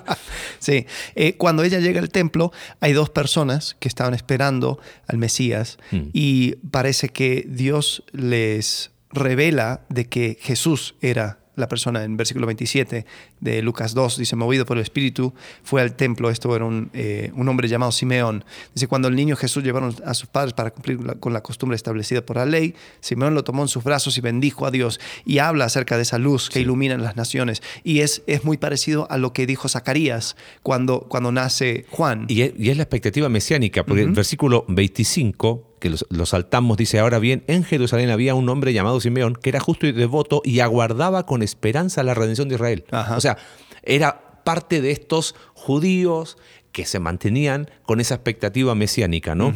Sí, 0.60 0.86
Eh, 1.16 1.36
cuando 1.38 1.64
ella 1.64 1.80
llega 1.80 2.00
al 2.00 2.10
templo, 2.10 2.52
hay 2.80 2.94
dos 2.94 3.10
personas 3.10 3.76
que 3.80 3.88
estaban 3.88 4.14
esperando 4.14 4.80
al 5.08 5.18
Mesías 5.18 5.78
Mm. 5.92 6.10
y 6.14 6.56
parece 6.72 7.10
que 7.10 7.46
Dios 7.48 8.04
les 8.12 8.92
revela 9.12 9.86
de 9.90 10.06
que 10.06 10.38
Jesús 10.42 10.96
era 11.02 11.40
la 11.56 11.68
persona 11.68 12.04
en 12.04 12.18
versículo 12.18 12.46
27 12.48 13.06
de 13.40 13.62
Lucas 13.62 13.94
2, 13.94 14.18
dice, 14.18 14.36
movido 14.36 14.66
por 14.66 14.78
el 14.78 14.84
Espíritu, 14.84 15.34
fue 15.64 15.82
al 15.82 15.96
templo, 15.96 16.30
esto 16.30 16.56
era 16.56 16.66
un, 16.66 16.90
eh, 16.94 17.32
un 17.36 17.48
hombre 17.50 17.68
llamado 17.68 17.92
Simeón. 17.92 18.44
Dice, 18.74 18.88
cuando 18.88 19.08
el 19.08 19.16
niño 19.16 19.36
Jesús 19.36 19.64
llevaron 19.64 19.96
a 20.06 20.14
sus 20.14 20.28
padres 20.28 20.54
para 20.54 20.72
cumplir 20.72 21.02
la- 21.04 21.16
con 21.16 21.34
la 21.34 21.42
costumbre 21.42 21.76
establecida 21.76 22.26
por 22.26 22.38
la 22.38 22.46
ley, 22.46 22.76
Simeón 23.00 23.34
lo 23.34 23.44
tomó 23.44 23.62
en 23.62 23.68
sus 23.68 23.84
brazos 23.84 24.18
y 24.18 24.22
bendijo 24.22 24.66
a 24.66 24.72
Dios 24.72 25.00
y 25.26 25.40
habla 25.40 25.66
acerca 25.66 25.96
de 25.96 26.04
esa 26.04 26.18
luz 26.18 26.50
que 26.50 26.60
ilumina 26.60 26.98
las 26.98 27.16
naciones. 27.16 27.62
Y 27.84 28.00
es, 28.00 28.22
es 28.28 28.44
muy 28.44 28.58
parecido 28.58 29.08
a 29.10 29.18
lo 29.18 29.34
que 29.34 29.46
dijo 29.48 29.68
Zacarías 29.70 30.36
cuando, 30.64 31.02
cuando 31.02 31.32
nace 31.32 31.86
Juan. 31.92 32.26
Y 32.28 32.42
es, 32.42 32.54
y 32.58 32.70
es 32.70 32.78
la 32.78 32.84
expectativa 32.84 33.30
mesiánica, 33.30 33.84
porque 33.86 34.02
el 34.04 34.12
versículo 34.12 34.66
25, 34.68 35.75
que 35.86 35.92
lo, 35.92 35.98
lo 36.10 36.26
saltamos, 36.26 36.78
dice, 36.78 36.98
ahora 36.98 37.20
bien, 37.20 37.44
en 37.46 37.64
Jerusalén 37.64 38.10
había 38.10 38.34
un 38.34 38.50
hombre 38.50 38.74
llamado 38.74 39.00
Simeón, 39.00 39.36
que 39.36 39.50
era 39.50 39.60
justo 39.60 39.86
y 39.86 39.92
devoto 39.92 40.42
y 40.44 40.62
aguardaba 40.62 41.28
con 41.28 41.44
esperanza 41.44 42.02
la 42.02 42.16
redención 42.16 42.50
de 42.50 42.56
Israel. 42.56 42.86
Ajá. 42.90 43.16
O 43.16 43.22
sea, 43.22 43.38
era 43.84 44.42
parte 44.44 44.82
de 44.82 44.90
estos 44.90 45.36
judíos 45.54 46.38
que 46.72 46.86
se 46.86 47.00
mantenían 47.00 47.70
con 47.84 48.00
esa 48.00 48.16
expectativa 48.16 48.74
mesiánica, 48.74 49.36
¿no? 49.36 49.54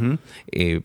Eh, 0.52 0.82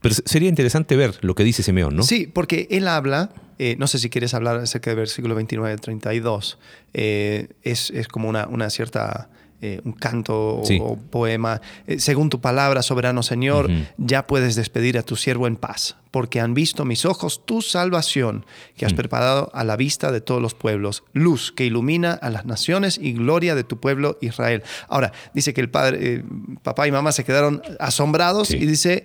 pero 0.00 0.14
sería 0.24 0.48
interesante 0.48 0.96
ver 0.96 1.16
lo 1.20 1.36
que 1.36 1.44
dice 1.44 1.62
Simeón, 1.62 1.94
¿no? 1.94 2.02
Sí, 2.02 2.26
porque 2.26 2.66
él 2.72 2.88
habla, 2.88 3.30
eh, 3.60 3.76
no 3.78 3.86
sé 3.86 4.00
si 4.00 4.10
quieres 4.10 4.34
hablar 4.34 4.56
acerca 4.56 4.90
del 4.90 4.98
versículo 4.98 5.36
29 5.36 5.72
al 5.72 5.80
32, 5.80 6.58
eh, 6.92 7.48
es, 7.62 7.90
es 7.90 8.08
como 8.08 8.28
una, 8.28 8.48
una 8.48 8.68
cierta, 8.68 9.30
eh, 9.62 9.80
un 9.84 9.92
canto 9.92 10.58
o- 10.60 10.64
Sí. 10.64 10.78
o, 10.80 10.96
poema. 10.96 11.60
Eh, 11.86 11.98
según 12.00 12.30
tu 12.30 12.40
palabra, 12.40 12.82
soberano 12.82 13.22
Señor, 13.22 13.70
ya 13.98 14.26
puedes 14.26 14.54
despedir 14.56 14.96
a 14.98 15.02
tu 15.02 15.16
siervo 15.16 15.46
en 15.46 15.56
paz, 15.56 15.96
porque 16.10 16.40
han 16.40 16.54
visto 16.54 16.84
mis 16.84 17.04
ojos 17.04 17.44
tu 17.44 17.60
salvación 17.62 18.46
que 18.76 18.84
Mm. 18.84 18.88
has 18.88 18.92
preparado 18.94 19.50
a 19.52 19.62
la 19.64 19.76
vista 19.76 20.10
de 20.12 20.20
todos 20.20 20.40
los 20.40 20.54
pueblos, 20.54 21.04
luz 21.12 21.52
que 21.52 21.64
ilumina 21.66 22.12
a 22.12 22.30
las 22.30 22.46
naciones 22.46 22.98
y 23.00 23.12
gloria 23.12 23.54
de 23.54 23.64
tu 23.64 23.78
pueblo 23.80 24.16
Israel. 24.20 24.62
Ahora, 24.88 25.12
dice 25.34 25.52
que 25.52 25.60
el 25.60 25.70
padre, 25.70 25.98
eh, 26.00 26.24
papá 26.62 26.86
y 26.88 26.92
mamá 26.92 27.12
se 27.12 27.24
quedaron 27.24 27.62
asombrados 27.78 28.48
Sí. 28.48 28.56
y 28.56 28.66
dice, 28.66 29.04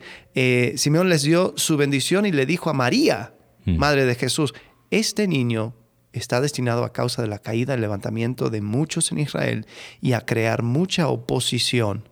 Simeón 0.77 1.09
les 1.09 1.23
dio 1.23 1.53
su 1.57 1.77
bendición 1.77 2.25
y 2.25 2.31
le 2.31 2.45
dijo 2.45 2.69
a 2.69 2.73
María, 2.73 3.33
Mm. 3.65 3.77
madre 3.77 4.05
de 4.05 4.15
Jesús, 4.15 4.53
este 4.91 5.27
niño 5.27 5.73
está 6.17 6.41
destinado 6.41 6.83
a 6.83 6.93
causa 6.93 7.21
de 7.21 7.27
la 7.27 7.39
caída 7.39 7.75
y 7.75 7.79
levantamiento 7.79 8.49
de 8.49 8.61
muchos 8.61 9.11
en 9.11 9.19
Israel 9.19 9.65
y 10.01 10.13
a 10.13 10.21
crear 10.21 10.63
mucha 10.63 11.07
oposición 11.07 12.07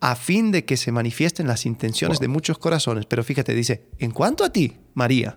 a 0.00 0.14
fin 0.14 0.52
de 0.52 0.64
que 0.64 0.76
se 0.76 0.92
manifiesten 0.92 1.46
las 1.48 1.66
intenciones 1.66 2.18
Wow. 2.18 2.22
de 2.22 2.28
muchos 2.28 2.58
corazones. 2.58 3.06
Pero 3.06 3.24
fíjate, 3.24 3.52
dice, 3.54 3.86
en 3.98 4.12
cuanto 4.12 4.44
a 4.44 4.50
ti, 4.52 4.76
María, 4.94 5.36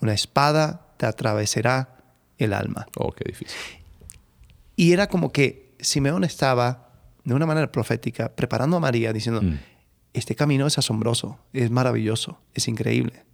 una 0.00 0.12
espada 0.12 0.88
te 0.98 1.06
atravesará 1.06 1.96
el 2.38 2.52
alma. 2.52 2.86
Oh, 2.98 3.12
qué 3.12 3.24
difícil. 3.26 3.56
Y 4.76 4.92
era 4.92 5.06
como 5.08 5.32
que 5.32 5.74
Simeón 5.80 6.24
estaba, 6.24 6.90
de 7.24 7.34
una 7.34 7.46
manera 7.46 7.70
profética, 7.72 8.34
preparando 8.34 8.76
a 8.76 8.80
María, 8.80 9.12
diciendo, 9.12 9.40
Mm. 9.40 9.58
este 10.12 10.34
camino 10.34 10.66
es 10.66 10.76
asombroso, 10.78 11.38
es 11.52 11.70
maravilloso, 11.70 12.38
es 12.52 12.68
increíble, 12.68 13.24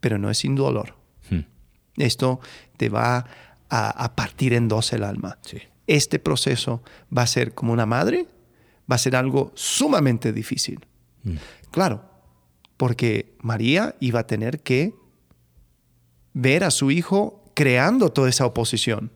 pero 0.00 0.18
no 0.18 0.30
es 0.30 0.38
sin 0.38 0.54
dolor. 0.56 0.94
Hmm. 1.30 1.40
Esto 1.96 2.40
te 2.78 2.88
va 2.88 3.26
a, 3.68 4.04
a 4.04 4.16
partir 4.16 4.54
en 4.54 4.68
dos 4.68 4.94
el 4.94 5.04
alma. 5.04 5.36
Sí. 5.42 5.58
Este 5.86 6.18
proceso 6.18 6.82
va 7.16 7.22
a 7.22 7.26
ser 7.26 7.52
como 7.54 7.72
una 7.74 7.84
madre, 7.86 8.26
va 8.90 8.94
a 8.96 8.98
ser 8.98 9.14
algo 9.16 9.52
sumamente 9.54 10.32
difícil. 10.32 10.80
Mm. 11.24 11.34
Claro, 11.70 12.04
porque 12.78 13.34
María 13.42 13.94
iba 14.00 14.20
a 14.20 14.26
tener 14.26 14.60
que 14.60 14.94
ver 16.32 16.64
a 16.64 16.70
su 16.70 16.90
hijo 16.90 17.42
creando 17.54 18.10
toda 18.10 18.28
esa 18.28 18.46
oposición, 18.46 19.10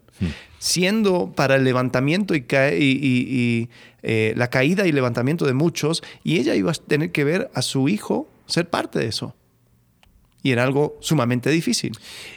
siendo 0.59 1.33
para 1.33 1.57
el 1.57 1.64
levantamiento 1.64 2.35
y, 2.35 2.42
ca- 2.42 2.72
y- 2.75 2.83
y- 3.01 3.27
y, 3.29 3.68
eh, 4.03 4.35
la 4.37 4.48
caída 4.51 4.87
y 4.87 4.92
levantamiento 4.92 5.46
de 5.46 5.53
muchos, 5.55 6.03
y 6.25 6.38
ella 6.38 6.55
iba 6.55 6.70
a 6.70 6.75
tener 6.75 7.12
que 7.12 7.25
ver 7.25 7.51
a 7.55 7.62
su 7.62 7.88
hijo 7.88 8.29
ser 8.46 8.68
parte 8.70 8.98
de 8.98 9.07
eso. 9.07 9.35
Y 10.43 10.51
era 10.51 10.65
algo 10.65 10.97
sumamente 11.01 11.51
difícil. 11.51 11.93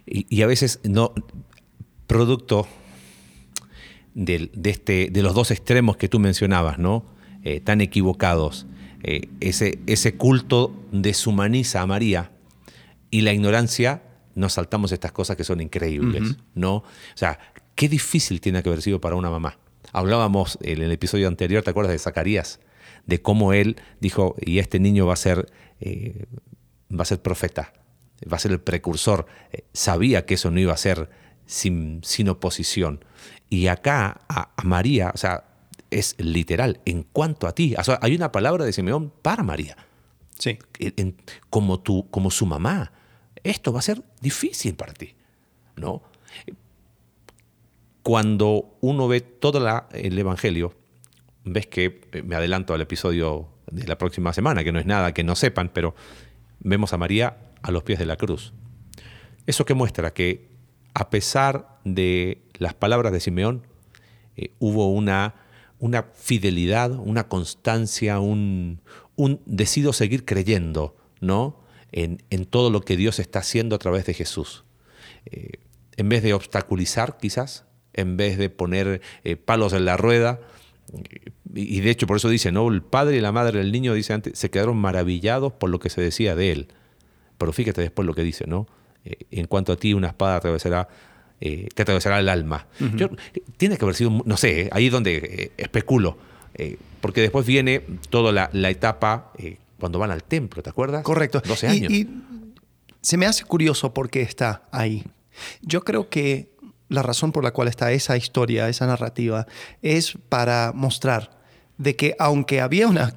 Y, 0.05 0.25
y 0.29 0.41
a 0.43 0.47
veces 0.47 0.79
no, 0.83 1.13
producto 2.07 2.67
del- 4.13 4.51
de, 4.53 4.69
este, 4.69 5.09
de 5.11 5.21
los 5.21 5.33
dos 5.33 5.51
extremos 5.51 5.97
que 5.97 6.07
tú 6.07 6.19
mencionabas, 6.19 6.77
¿no? 6.79 7.05
Eh, 7.43 7.59
tan 7.59 7.81
equivocados. 7.81 8.65
Eh, 9.03 9.29
ese, 9.39 9.79
ese 9.87 10.15
culto 10.15 10.73
deshumaniza 10.91 11.81
a 11.81 11.85
María 11.85 12.31
y 13.11 13.21
la 13.21 13.33
ignorancia 13.33 14.01
nos 14.33 14.53
saltamos 14.53 14.91
estas 14.91 15.11
cosas 15.11 15.37
que 15.37 15.43
son 15.43 15.61
increíbles. 15.61 16.37
¿no? 16.55 16.75
O 16.77 16.83
sea, 17.15 17.39
qué 17.75 17.87
difícil 17.87 18.41
tiene 18.41 18.63
que 18.63 18.69
haber 18.69 18.81
sido 18.81 18.99
para 18.99 19.15
una 19.15 19.29
mamá. 19.29 19.57
Hablábamos 19.93 20.57
en 20.61 20.81
el 20.81 20.91
episodio 20.91 21.27
anterior, 21.27 21.63
¿te 21.63 21.69
acuerdas 21.69 21.91
de 21.93 21.99
Zacarías? 21.99 22.59
De 23.05 23.21
cómo 23.21 23.53
él 23.53 23.77
dijo, 24.01 24.35
y 24.43 24.57
este 24.59 24.79
niño 24.79 25.05
va 25.05 25.13
a 25.13 25.17
ser, 25.17 25.51
eh, 25.79 26.25
va 26.91 27.03
a 27.03 27.05
ser 27.05 27.21
profeta, 27.21 27.71
va 28.31 28.37
a 28.37 28.39
ser 28.39 28.51
el 28.51 28.61
precursor. 28.61 29.25
Eh, 29.51 29.63
sabía 29.73 30.25
que 30.25 30.35
eso 30.35 30.51
no 30.51 30.59
iba 30.59 30.73
a 30.73 30.77
ser 30.77 31.09
sin, 31.45 32.01
sin 32.03 32.29
oposición. 32.29 33.03
Y 33.49 33.67
acá 33.67 34.21
a, 34.27 34.49
a 34.55 34.63
María, 34.63 35.11
o 35.13 35.17
sea, 35.17 35.45
es 35.91 36.15
literal, 36.17 36.81
en 36.85 37.03
cuanto 37.03 37.47
a 37.47 37.53
ti. 37.53 37.75
O 37.77 37.83
sea, 37.83 37.99
hay 38.01 38.15
una 38.15 38.31
palabra 38.31 38.65
de 38.65 38.73
Simeón 38.73 39.11
para 39.21 39.43
María, 39.43 39.77
Sí. 40.37 40.57
en- 40.79 40.93
en- 40.97 41.15
como, 41.49 41.79
tu, 41.79 42.09
como 42.09 42.31
su 42.31 42.45
mamá. 42.45 42.91
Esto 43.43 43.71
va 43.71 43.79
a 43.79 43.83
ser 43.83 44.01
difícil 44.21 44.75
para 44.75 44.93
ti, 44.93 45.13
¿no? 45.75 46.01
Cuando 48.03 48.75
uno 48.81 49.07
ve 49.07 49.21
todo 49.21 49.59
la- 49.59 49.87
el 49.91 50.17
Evangelio, 50.17 50.73
ves 51.43 51.67
que, 51.67 52.01
eh, 52.11 52.21
me 52.23 52.35
adelanto 52.35 52.73
al 52.73 52.81
episodio 52.81 53.47
de 53.71 53.87
la 53.87 53.97
próxima 53.97 54.33
semana, 54.33 54.63
que 54.63 54.71
no 54.71 54.79
es 54.79 54.85
nada 54.85 55.13
que 55.13 55.23
no 55.23 55.35
sepan, 55.35 55.69
pero 55.73 55.95
vemos 56.59 56.93
a 56.93 56.97
María 56.97 57.37
a 57.65 57.71
los 57.71 57.83
pies 57.83 57.97
de 57.97 58.05
la 58.05 58.15
cruz. 58.15 58.53
Eso 59.47 59.65
que 59.65 59.73
muestra 59.73 60.13
que 60.13 60.47
a 60.93 61.09
pesar 61.09 61.79
de 61.83 62.43
las 62.59 62.75
palabras 62.75 63.11
de 63.11 63.19
Simeón, 63.19 63.63
eh, 64.37 64.51
hubo 64.59 64.91
una, 64.91 65.35
una 65.79 66.03
fidelidad, 66.13 66.91
una 66.91 67.27
constancia, 67.27 68.19
un, 68.19 68.81
un 69.15 69.41
decido 69.45 69.93
seguir 69.93 70.25
creyendo, 70.25 70.95
¿no? 71.21 71.59
En, 71.91 72.21
en 72.29 72.45
todo 72.45 72.69
lo 72.69 72.81
que 72.81 72.97
Dios 72.97 73.19
está 73.19 73.39
haciendo 73.39 73.75
a 73.75 73.79
través 73.79 74.05
de 74.05 74.13
Jesús. 74.13 74.63
Eh, 75.25 75.53
en 75.97 76.07
vez 76.07 76.21
de 76.21 76.33
obstaculizar, 76.33 77.17
quizás, 77.17 77.65
en 77.93 78.15
vez 78.15 78.37
de 78.37 78.49
poner 78.49 79.01
eh, 79.23 79.35
palos 79.37 79.73
en 79.73 79.85
la 79.85 79.97
rueda, 79.97 80.39
y 81.53 81.77
y 81.77 81.81
de 81.81 81.89
hecho 81.89 82.05
por 82.05 82.17
eso 82.17 82.29
dice, 82.29 82.51
¿no? 82.51 82.67
El 82.67 82.83
padre 82.83 83.17
y 83.17 83.21
la 83.21 83.31
madre 83.31 83.59
del 83.59 83.71
niño, 83.71 83.93
dice 83.93 84.13
antes, 84.13 84.37
se 84.37 84.49
quedaron 84.51 84.77
maravillados 84.77 85.53
por 85.53 85.69
lo 85.69 85.79
que 85.79 85.89
se 85.89 86.01
decía 86.01 86.35
de 86.35 86.51
él. 86.51 86.67
Pero 87.37 87.51
fíjate 87.53 87.81
después 87.81 88.05
lo 88.05 88.13
que 88.13 88.23
dice, 88.23 88.45
¿no? 88.47 88.67
Eh, 89.03 89.17
en 89.31 89.47
cuanto 89.47 89.71
a 89.73 89.75
ti, 89.75 89.93
una 89.93 90.07
espada 90.07 90.37
atravesará, 90.37 90.87
eh, 91.41 91.67
te 91.73 91.81
atravesará 91.81 92.19
el 92.19 92.29
alma. 92.29 92.67
Yo- 92.95 93.09
tiene 93.57 93.77
que 93.77 93.85
haber 93.85 93.95
sido, 93.95 94.21
no 94.25 94.37
sé, 94.37 94.61
eh, 94.61 94.69
ahí 94.71 94.87
es 94.87 94.91
donde 94.91 95.15
eh, 95.17 95.51
especulo. 95.57 96.17
porque 97.01 97.19
después 97.21 97.45
viene 97.45 97.81
toda 98.09 98.31
la, 98.31 98.49
la 98.53 98.69
etapa 98.69 99.31
cuando 99.79 99.99
van 99.99 100.09
al 100.11 100.23
templo, 100.23 100.63
¿te 100.63 100.69
acuerdas? 100.69 101.03
Correcto. 101.03 101.41
12 101.45 101.67
Y- 101.67 101.69
años. 101.69 101.91
Y, 101.91 102.07
se 103.01 103.17
me 103.17 103.25
hace 103.27 103.43
curioso 103.43 103.93
por 103.93 104.09
qué 104.09 104.21
está 104.21 104.63
ahí. 104.71 105.03
Yo 105.61 105.81
creo 105.83 106.09
que 106.09 106.49
la 106.89 107.03
razón 107.03 107.31
por 107.31 107.43
la 107.43 107.51
cual 107.51 107.67
está 107.67 107.91
esa 107.91 108.15
historia, 108.17 108.69
esa 108.69 108.87
narrativa, 108.87 109.45
es 109.83 110.17
para 110.29 110.71
mostrar 110.73 111.29
de 111.77 111.95
que 111.95 112.15
aunque 112.17 112.61
había 112.61 112.87
una, 112.87 113.13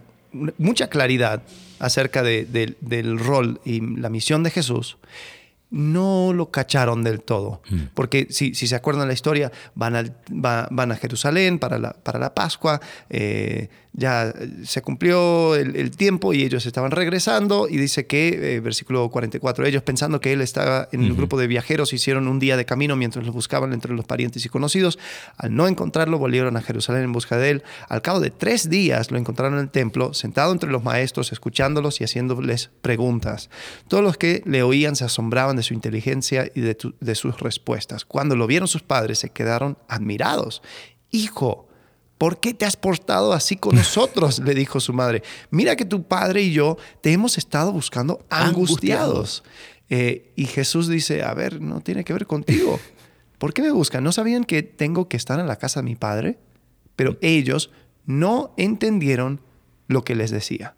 mucha 0.59 0.89
claridad 0.89 1.43
acerca 1.79 2.23
de- 2.23 2.45
de- 2.45 2.77
del 2.81 3.19
rol 3.19 3.61
y 3.65 3.81
la 3.97 4.09
misión 4.11 4.43
de 4.43 4.51
Jesús, 4.51 4.99
no 5.71 6.33
lo 6.33 6.51
cacharon 6.51 7.05
del 7.05 7.21
todo. 7.21 7.61
Porque 7.95 8.27
si, 8.31 8.55
si 8.55 8.67
se 8.67 8.75
acuerdan 8.75 9.07
la 9.07 9.13
historia, 9.13 9.53
van, 9.75 9.97
al- 9.97 10.17
va- 10.33 10.67
van 10.71 10.93
a 10.93 10.97
Jerusalén 10.97 11.59
para 11.59 11.79
la, 11.79 11.93
para 11.93 12.19
la 12.19 12.35
Pascua, 12.35 12.81
eh, 13.11 13.69
ya 13.93 14.33
se 14.65 14.83
cumplió 14.83 15.55
el, 15.57 15.75
el 15.77 15.91
tiempo 15.91 16.33
y 16.33 16.43
ellos 16.45 16.67
estaban 16.67 16.91
regresando 16.91 17.69
y 17.69 17.77
dice 17.79 18.07
que, 18.07 18.57
eh, 18.57 18.61
versículo 18.61 19.09
44, 19.11 19.67
ellos 19.67 19.83
pensando 19.83 20.21
que 20.21 20.33
él 20.33 20.41
estaba 20.41 20.89
en 20.93 21.03
el 21.03 21.15
grupo 21.15 21.39
de 21.39 21.47
viajeros, 21.47 21.93
hicieron 21.93 22.29
un 22.29 22.39
día 22.39 22.57
de 22.57 22.65
camino 22.65 22.97
mientras 22.97 23.27
lo 23.27 23.33
buscaban 23.33 23.73
entre 23.73 23.95
los 23.95 24.05
parientes 24.05 24.45
y 24.45 24.49
conocidos. 24.49 24.99
Al 25.37 25.55
no 25.57 25.67
encontrarlo, 25.67 26.19
volvieron 26.19 26.57
a 26.57 26.63
Jerusalén 26.63 27.03
en 27.05 27.13
busca 27.13 27.37
de 27.39 27.51
él. 27.51 27.63
Al 27.89 28.03
cabo 28.03 28.21
de 28.21 28.31
tres 28.31 28.69
días 28.71 29.11
lo 29.11 29.19
encontraron 29.19 29.55
en 29.55 29.61
el 29.65 29.71
templo, 29.71 30.15
sentado 30.15 30.53
entre 30.53 30.71
los 30.71 30.85
maestros, 30.85 31.33
escuchándolos 31.33 32.01
y 32.01 32.05
haciéndoles 32.05 32.71
preguntas. 32.83 33.51
Todos 33.89 34.05
los 34.05 34.17
que 34.17 34.43
le 34.47 34.63
oían 34.63 34.97
se 34.97 35.05
asombraban 35.05 35.57
de 35.57 35.63
su 35.63 35.75
inteligencia 35.75 36.51
y 36.55 36.61
de, 36.61 36.75
tu- 36.75 36.95
de 37.01 37.15
sus 37.15 37.41
respuestas. 37.41 38.05
Cuando 38.05 38.37
lo 38.37 38.47
vieron 38.47 38.69
sus 38.69 38.83
padres, 38.83 39.19
se 39.19 39.31
quedaron 39.31 39.79
admirados. 39.89 40.63
Hijo, 41.11 41.68
¿por 42.19 42.41
qué 42.41 42.53
te 42.53 42.67
has 42.67 42.77
portado 42.77 43.33
así 43.33 43.57
con 43.57 43.77
nosotros? 43.77 44.39
le 44.45 44.55
dijo 44.55 44.81
su 44.81 44.93
madre. 44.93 45.23
Mira 45.51 45.77
que 45.77 45.85
tu 45.85 46.03
padre 46.03 46.43
y 46.43 46.53
yo 46.53 46.77
te 47.01 47.13
hemos 47.13 47.39
estado 47.39 47.73
buscando 47.73 48.25
angustiados. 48.29 49.45
Eh, 49.89 50.33
y 50.37 50.45
Jesús 50.47 50.89
dice, 50.89 51.23
a 51.23 51.33
ver, 51.33 51.61
no 51.61 51.81
tiene 51.81 52.05
que 52.05 52.13
ver 52.13 52.27
contigo. 52.27 52.79
¿Por 53.39 53.55
qué 53.55 53.63
me 53.63 53.71
buscan? 53.71 54.05
¿No 54.05 54.13
sabían 54.13 54.45
que 54.45 54.63
tengo 54.63 55.09
que 55.09 55.17
estar 55.17 55.39
en 55.39 55.47
la 55.47 55.57
casa 55.57 55.81
de 55.81 55.85
mi 55.85 55.95
padre? 55.95 56.39
Pero 56.97 57.17
ellos 57.21 57.71
no 58.05 58.53
entendieron 58.57 59.41
lo 59.87 60.05
que 60.05 60.17
les 60.17 60.31
decía. 60.31 60.75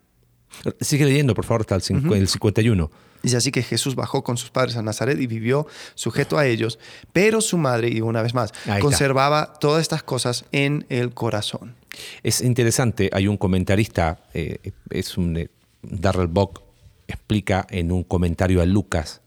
Sigue 0.81 1.05
leyendo, 1.05 1.35
por 1.35 1.45
favor, 1.45 1.63
hasta 1.63 1.75
el, 1.77 1.83
cincu- 1.83 2.15
el 2.17 2.29
51. 2.29 2.91
Dice 3.23 3.37
así 3.37 3.51
que 3.53 3.63
Jesús 3.63 3.95
bajó 3.95 4.25
con 4.25 4.37
sus 4.39 4.51
padres 4.51 4.77
a 4.77 4.83
Nazaret 4.83 5.19
y 5.21 5.27
vivió 5.27 5.67
sujeto 5.95 6.39
a 6.39 6.47
ellos, 6.47 6.79
pero 7.13 7.41
su 7.43 7.59
madre, 7.59 7.89
y 7.91 8.01
una 8.01 8.23
vez 8.23 8.33
más, 8.35 8.53
conservaba 8.81 9.53
todas 9.61 9.83
estas 9.83 10.03
cosas 10.03 10.47
en 10.53 10.87
el 10.89 11.13
corazón. 11.13 11.75
Es 12.23 12.41
interesante, 12.41 13.11
hay 13.13 13.27
un 13.29 13.37
comentarista, 13.37 14.25
eh, 14.33 14.73
es 14.91 15.19
un 15.19 15.37
eh, 15.37 15.49
Darrell 15.83 16.29
Bock, 16.29 16.63
explica 17.09 17.67
en 17.71 17.93
un 17.93 18.05
comentario 18.05 18.63
a 18.63 18.67
Lucas, 18.67 19.21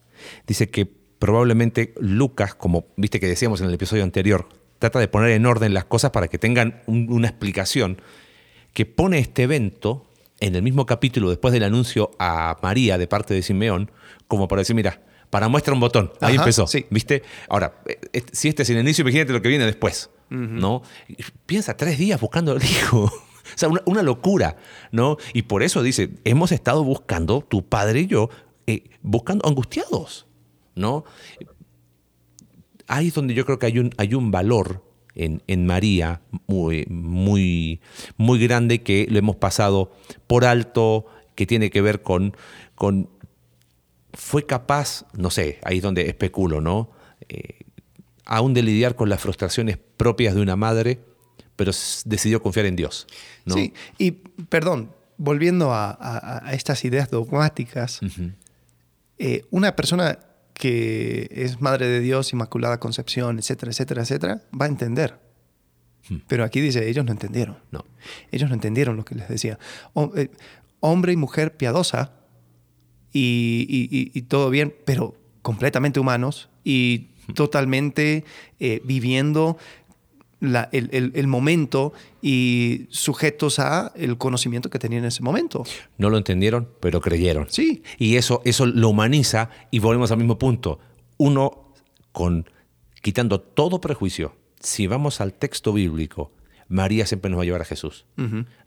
dice 0.48 0.70
que 0.70 0.86
probablemente 1.20 1.94
Lucas, 2.00 2.56
como 2.56 2.86
viste 2.98 3.20
que 3.20 3.28
decíamos 3.28 3.62
en 3.62 3.68
el 3.68 3.74
episodio 3.76 4.04
anterior, 4.04 4.50
trata 4.80 5.00
de 5.00 5.08
poner 5.08 5.32
en 5.32 5.46
orden 5.46 5.74
las 5.74 5.86
cosas 5.86 6.12
para 6.12 6.28
que 6.28 6.38
tengan 6.40 6.82
un- 6.88 7.08
una 7.12 7.28
explicación, 7.28 8.02
que 8.74 8.86
pone 8.88 9.20
este 9.20 9.44
evento 9.44 10.06
en 10.44 10.56
el 10.56 10.62
mismo 10.62 10.86
capítulo 10.86 11.30
después 11.30 11.54
del 11.54 11.64
anuncio 11.64 12.12
a 12.20 12.58
María 12.62 12.98
de 12.98 13.08
parte 13.08 13.34
de 13.34 13.42
Simeón, 13.42 13.90
como 14.28 14.50
para 14.50 14.60
decir, 14.60 14.76
mira, 14.76 15.02
para 15.30 15.48
muestra 15.48 15.74
un 15.74 15.80
botón, 15.80 16.12
ahí 16.20 16.34
Ajá, 16.34 16.44
empezó, 16.44 16.68
sí. 16.68 16.86
¿viste? 16.90 17.24
Ahora, 17.48 17.82
eh, 17.86 17.98
eh, 18.12 18.24
si 18.34 18.50
este 18.50 18.64
es 18.64 18.70
el 18.70 18.78
inicio, 18.80 19.04
imagínate 19.04 19.32
lo 19.32 19.42
que 19.42 19.48
viene 19.48 19.66
después, 19.66 20.10
¿no? 20.30 20.82
Piensa, 21.46 21.78
tres 21.78 21.98
días 21.98 22.20
buscando 22.20 22.52
al 22.52 22.64
hijo. 22.64 23.12
O 23.44 23.58
sea, 23.58 23.68
una, 23.68 23.82
una 23.86 24.04
locura, 24.04 24.56
¿no? 24.94 25.18
Y 25.34 25.42
por 25.42 25.64
eso 25.64 25.84
dice, 25.84 26.12
hemos 26.24 26.54
estado 26.54 26.82
buscando, 26.86 27.42
tu 27.42 27.68
padre 27.68 28.00
y 28.00 28.08
yo, 28.08 28.30
eh, 28.68 28.86
buscando, 29.02 29.46
angustiados, 29.46 30.28
¿no? 30.76 31.04
Ahí 32.88 33.10
es 33.10 33.14
donde 33.14 33.34
yo 33.34 33.46
creo 33.46 33.60
que 33.60 33.66
hay 33.66 33.80
un, 33.80 33.92
hay 33.98 34.16
un 34.16 34.32
valor 34.32 34.82
en, 35.16 35.42
en 35.48 35.66
María 35.66 36.22
muy, 36.48 36.86
muy, 36.90 37.82
muy 38.18 38.40
grande 38.40 38.82
que 38.82 39.08
lo 39.10 39.18
hemos 39.20 39.36
pasado 39.36 39.92
por 40.28 40.46
alto, 40.46 41.06
que 41.36 41.46
tiene 41.46 41.70
que 41.70 41.82
ver 41.82 42.02
con, 42.02 42.36
con 42.76 43.10
fue 44.14 44.46
capaz, 44.46 45.06
no 45.18 45.30
sé, 45.30 45.60
ahí 45.64 45.78
es 45.78 45.84
donde 45.84 46.08
especulo, 46.08 46.62
¿no? 46.62 46.92
Eh, 47.30 47.60
aún 48.26 48.54
de 48.54 48.62
lidiar 48.64 48.96
con 48.96 49.10
las 49.10 49.20
frustraciones 49.22 49.78
propias 49.98 50.36
de 50.36 50.42
una 50.42 50.56
madre, 50.56 51.00
pero 51.56 51.72
decidió 52.06 52.42
confiar 52.42 52.66
en 52.68 52.76
Dios. 52.76 53.08
¿no? 53.46 53.56
Sí, 53.56 53.74
y 53.98 54.12
perdón, 54.12 54.92
volviendo 55.18 55.74
a, 55.74 55.92
a- 55.92 56.48
a 56.48 56.54
estas 56.54 56.84
ideas 56.86 57.10
dogmáticas, 57.12 58.00
eh, 59.20 59.46
una 59.52 59.76
persona 59.76 60.20
que 60.54 61.30
es 61.32 61.62
madre 61.62 61.88
de 61.88 62.00
Dios, 62.00 62.32
Inmaculada 62.34 62.80
Concepción, 62.80 63.40
etcétera, 63.40 63.72
etcétera, 63.72 64.02
etcétera, 64.04 64.42
va 64.60 64.66
a 64.66 64.70
entender. 64.70 65.20
Pero 66.28 66.44
aquí 66.44 66.60
dice, 66.60 66.90
ellos 66.90 67.06
no 67.06 67.12
entendieron. 67.14 67.58
No. 67.72 67.86
Ellos 68.32 68.50
no 68.50 68.56
entendieron 68.56 68.98
lo 68.98 69.06
que 69.06 69.16
les 69.16 69.30
decía. 69.30 69.58
Hom- 69.94 70.12
eh, 70.18 70.30
hombre 70.82 71.14
y 71.14 71.16
mujer 71.16 71.56
piadosa 71.56 72.12
y, 73.14 73.66
y- 73.70 73.98
y- 73.98 74.12
y 74.14 74.22
todo 74.24 74.50
bien, 74.50 74.74
pero 74.86 75.16
completamente 75.42 76.00
humanos 76.00 76.50
y 76.64 77.10
totalmente 77.36 78.26
eh, 78.60 78.82
viviendo 78.84 79.58
la- 80.44 80.70
el, 80.74 80.90
el- 80.92 81.12
el 81.16 81.28
momento 81.28 81.94
y 82.22 82.88
sujetos 82.90 83.60
a 83.60 83.92
el 83.96 84.18
conocimiento 84.18 84.70
que 84.70 84.78
tenían 84.80 85.04
en 85.04 85.08
ese 85.08 85.24
momento. 85.24 85.64
No 85.98 86.10
lo 86.10 86.18
entendieron, 86.18 86.68
pero 86.80 87.00
creyeron. 87.02 87.48
Sí. 87.50 87.82
Y 87.98 88.18
eso, 88.18 88.42
eso 88.46 88.66
lo 88.66 88.90
humaniza 88.90 89.50
y 89.72 89.80
volvemos 89.80 90.12
al 90.12 90.18
mismo 90.18 90.38
punto. 90.38 90.80
Uno, 91.18 91.70
con 92.12 92.50
quitando 93.02 93.40
todo 93.40 93.80
prejuicio, 93.82 94.36
si 94.60 94.88
vamos 94.88 95.22
al 95.22 95.34
texto 95.34 95.72
bíblico, 95.74 96.32
María 96.68 97.06
siempre 97.06 97.30
nos 97.30 97.38
va 97.40 97.44
a 97.44 97.46
llevar 97.46 97.62
a 97.62 97.66
Jesús. 97.66 98.06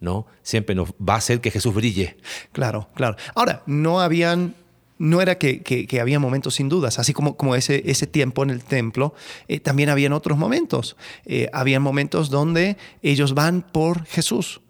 ¿no? 0.00 0.26
Siempre 0.42 0.74
nos 0.74 0.90
va 0.92 1.14
a 1.14 1.18
hacer 1.18 1.40
que 1.40 1.50
Jesús 1.50 1.74
brille. 1.74 2.16
Claro, 2.52 2.88
claro. 2.94 3.16
Ahora, 3.34 3.62
no 3.66 4.00
habían, 4.00 4.54
no 4.98 5.20
era 5.20 5.36
que, 5.38 5.62
que- 5.62 5.86
que 5.86 6.00
había 6.00 6.18
momentos 6.18 6.54
sin 6.54 6.68
dudas, 6.68 6.98
así 6.98 7.12
como, 7.12 7.36
como 7.36 7.54
ese, 7.54 7.82
ese 7.90 8.06
tiempo 8.06 8.42
en 8.42 8.50
el 8.50 8.64
templo, 8.64 9.14
eh, 9.48 9.60
también 9.60 9.88
habían 9.90 10.12
otros 10.12 10.38
momentos. 10.38 10.96
Eh, 11.24 11.48
habían 11.52 11.82
momentos 11.82 12.30
donde 12.30 12.76
ellos 13.02 13.34
van 13.34 13.62
por 13.62 14.04
Jesús. 14.06 14.60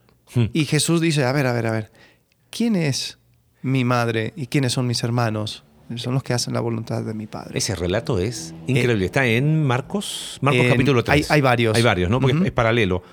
Y 0.52 0.64
Jesús 0.66 1.00
dice, 1.00 1.24
a 1.24 1.32
ver, 1.32 1.46
a 1.46 1.52
ver, 1.52 1.66
a 1.66 1.70
ver, 1.70 1.92
¿quién 2.50 2.76
es 2.76 3.18
mi 3.62 3.84
madre 3.84 4.32
y 4.36 4.48
quiénes 4.48 4.72
son 4.72 4.86
mis 4.86 5.02
hermanos? 5.04 5.62
Son 5.94 6.14
los 6.14 6.24
que 6.24 6.34
hacen 6.34 6.52
la 6.52 6.58
voluntad 6.60 7.04
de 7.04 7.14
mi 7.14 7.28
Padre. 7.28 7.56
Ese 7.56 7.76
relato 7.76 8.18
es 8.18 8.52
increíble. 8.66 9.04
Está 9.06 9.24
en 9.24 9.62
Marcos, 9.64 10.36
Marcos 10.42 10.64
en- 10.64 10.70
capítulo 10.72 11.04
3. 11.04 11.14
hay- 11.30 11.36
hay 11.36 11.40
varios. 11.40 11.76
Hay 11.76 11.82
varios, 11.82 12.10
¿no? 12.10 12.20
Porque 12.20 12.36
es 12.44 12.50
paralelo 12.52 13.04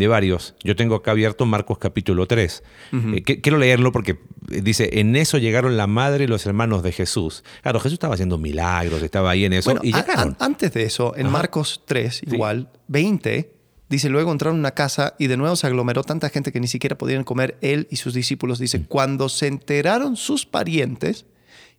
de 0.00 0.08
varios. 0.08 0.54
Yo 0.64 0.74
tengo 0.74 0.96
acá 0.96 1.12
abierto 1.12 1.46
Marcos 1.46 1.78
capítulo 1.78 2.26
3. 2.26 2.62
Eh, 2.92 3.22
que- 3.22 3.40
quiero 3.40 3.58
leerlo 3.58 3.92
porque 3.92 4.18
eh, 4.50 4.60
dice, 4.62 4.98
en 5.00 5.14
eso 5.14 5.38
llegaron 5.38 5.76
la 5.76 5.86
madre 5.86 6.24
y 6.24 6.26
los 6.26 6.44
hermanos 6.46 6.82
de 6.82 6.90
Jesús. 6.92 7.44
Claro, 7.62 7.78
Jesús 7.78 7.94
estaba 7.94 8.14
haciendo 8.14 8.36
milagros, 8.38 9.02
estaba 9.02 9.30
ahí 9.30 9.44
en 9.44 9.52
eso. 9.52 9.70
Bueno, 9.70 9.80
y 9.84 9.92
a- 9.94 10.00
llegaron. 10.00 10.36
a- 10.40 10.44
antes 10.44 10.72
de 10.72 10.82
eso, 10.82 11.14
en 11.16 11.26
Ajá. 11.26 11.32
Marcos 11.32 11.82
3, 11.86 12.22
igual, 12.26 12.70
20, 12.88 13.52
dice, 13.88 14.08
luego 14.08 14.32
entraron 14.32 14.56
en 14.56 14.60
una 14.60 14.72
casa 14.72 15.14
y 15.18 15.26
de 15.28 15.36
nuevo 15.36 15.54
se 15.56 15.66
aglomeró 15.66 16.02
tanta 16.02 16.28
gente 16.30 16.50
que 16.52 16.60
ni 16.60 16.66
siquiera 16.68 16.96
podían 16.98 17.22
comer 17.24 17.56
él 17.60 17.86
y 17.90 17.96
sus 17.96 18.14
discípulos. 18.14 18.58
Dice, 18.58 18.84
cuando 18.86 19.28
se 19.28 19.46
enteraron 19.46 20.16
sus 20.16 20.46
parientes, 20.46 21.26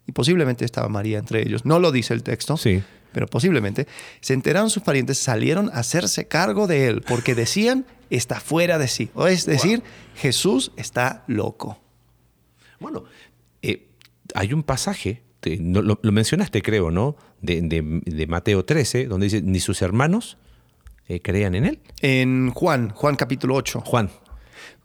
y 0.08 0.14
posiblemente 0.14 0.66
estaba 0.66 0.90
María 0.90 1.20
entre 1.20 1.42
ellos, 1.44 1.64
no 1.66 1.80
lo 1.80 1.92
dice 1.92 2.14
el 2.14 2.24
texto, 2.24 2.58
Sí. 2.58 2.82
Pero 3.12 3.28
posiblemente, 3.28 3.88
se 4.22 4.34
enteraron 4.34 4.70
sus 4.70 4.84
parientes, 4.84 5.18
salieron 5.18 5.70
a 5.70 5.80
hacerse 5.80 6.28
cargo 6.28 6.68
de 6.68 6.88
él, 6.88 7.02
porque 7.02 7.36
decían, 7.36 7.86
está 8.10 8.40
fuera 8.40 8.78
de 8.78 8.88
sí. 8.88 9.10
O 9.14 9.28
es 9.28 9.46
decir, 9.46 9.84
Jesús 10.16 10.72
está 10.78 11.24
loco. 11.28 11.80
Bueno, 12.80 13.04
eh, 13.62 13.88
hay 14.34 14.54
un 14.54 14.64
pasaje, 14.64 15.22
te- 15.40 15.58
no- 15.58 15.82
lo, 15.82 16.00
lo 16.02 16.12
mencionaste 16.12 16.62
creo, 16.62 16.92
¿no? 16.92 17.16
De, 17.42 17.62
de- 17.62 18.02
de 18.06 18.28
Mateo 18.28 18.66
13, 18.66 19.06
donde 19.06 19.26
dice, 19.26 19.42
ni 19.42 19.60
sus 19.60 19.82
hermanos 19.82 20.38
eh, 21.08 21.20
creían 21.22 21.56
en 21.56 21.66
él. 21.66 21.80
En 22.02 22.52
Juan, 22.52 22.90
Juan 22.90 23.16
capítulo 23.16 23.56
8, 23.56 23.82
Juan, 23.82 24.10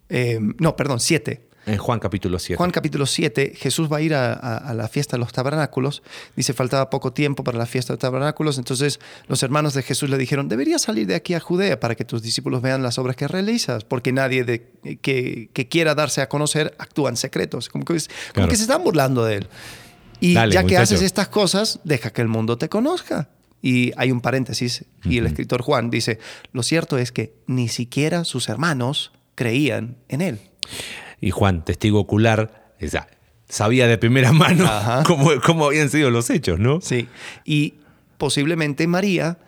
eh, 0.08 0.38
no, 0.58 0.76
perdón, 0.76 1.00
7. 1.00 1.46
En 1.66 1.78
Juan 1.78 1.98
capítulo 1.98 2.38
7. 2.38 2.56
Juan 2.56 2.70
capítulo 2.70 3.06
7, 3.06 3.52
Jesús 3.56 3.92
va 3.92 3.96
a 3.98 4.00
ir 4.00 4.14
a, 4.14 4.32
a- 4.32 4.56
a 4.56 4.72
la 4.74 4.86
fiesta 4.88 5.16
de 5.16 5.20
los 5.20 5.32
tabernáculos. 5.32 6.02
Dice, 6.36 6.52
faltaba 6.52 6.88
poco 6.90 7.12
tiempo 7.12 7.42
para 7.44 7.58
la 7.58 7.66
fiesta 7.66 7.92
de 7.92 7.98
tabernáculos. 7.98 8.56
Entonces 8.58 9.00
los 9.26 9.42
hermanos 9.42 9.74
de 9.74 9.82
Jesús 9.82 10.08
le 10.08 10.16
dijeron, 10.16 10.48
deberías 10.48 10.82
salir 10.82 11.06
de 11.06 11.16
aquí 11.16 11.34
a 11.34 11.40
Judea 11.40 11.78
para 11.80 11.94
que 11.96 12.04
tus 12.04 12.22
discípulos 12.22 12.62
vean 12.62 12.82
las 12.82 12.98
obras 12.98 13.16
que 13.16 13.26
realizas, 13.28 13.84
porque 13.84 14.12
nadie 14.12 14.44
de- 14.44 14.68
que, 15.02 15.50
que 15.52 15.68
quiera 15.68 15.94
darse 15.94 16.20
a 16.22 16.28
conocer 16.28 16.74
actúa 16.78 17.10
en 17.10 17.16
secretos. 17.16 17.68
Como 17.68 17.84
que, 17.84 17.94
como 17.94 18.06
Claro. 18.32 18.48
que 18.48 18.56
se 18.56 18.62
están 18.62 18.84
burlando 18.84 19.24
de 19.24 19.34
él. 19.36 19.48
Y 20.20 20.34
Dale, 20.34 20.54
ya 20.54 20.60
que 20.60 20.66
muchacho. 20.74 20.82
haces 20.82 21.02
estas 21.02 21.28
cosas, 21.28 21.80
deja 21.84 22.10
que 22.12 22.22
el 22.22 22.28
mundo 22.28 22.56
te 22.58 22.68
conozca. 22.68 23.28
Y 23.60 23.90
hay 23.96 24.12
un 24.12 24.20
paréntesis, 24.20 24.84
y 25.02 25.18
el 25.18 25.26
escritor 25.26 25.62
Juan 25.62 25.90
dice, 25.90 26.20
lo 26.52 26.62
cierto 26.62 26.96
es 26.98 27.10
que 27.10 27.34
ni 27.48 27.68
siquiera 27.68 28.24
sus 28.24 28.48
hermanos 28.48 29.10
creían 29.34 29.96
en 30.08 30.20
él. 30.20 30.38
Y 31.20 31.30
Juan, 31.30 31.64
testigo 31.64 32.00
ocular, 32.00 32.74
sabía 33.48 33.86
de 33.86 33.98
primera 33.98 34.32
mano 34.34 34.68
cómo, 35.06 35.30
cómo 35.44 35.66
habían 35.66 35.90
sido 35.90 36.10
los 36.10 36.30
hechos, 36.30 36.58
¿no? 36.58 36.80
Sí. 36.80 37.08
Y 37.44 37.74
posiblemente 38.18 38.86
María, 38.86 39.38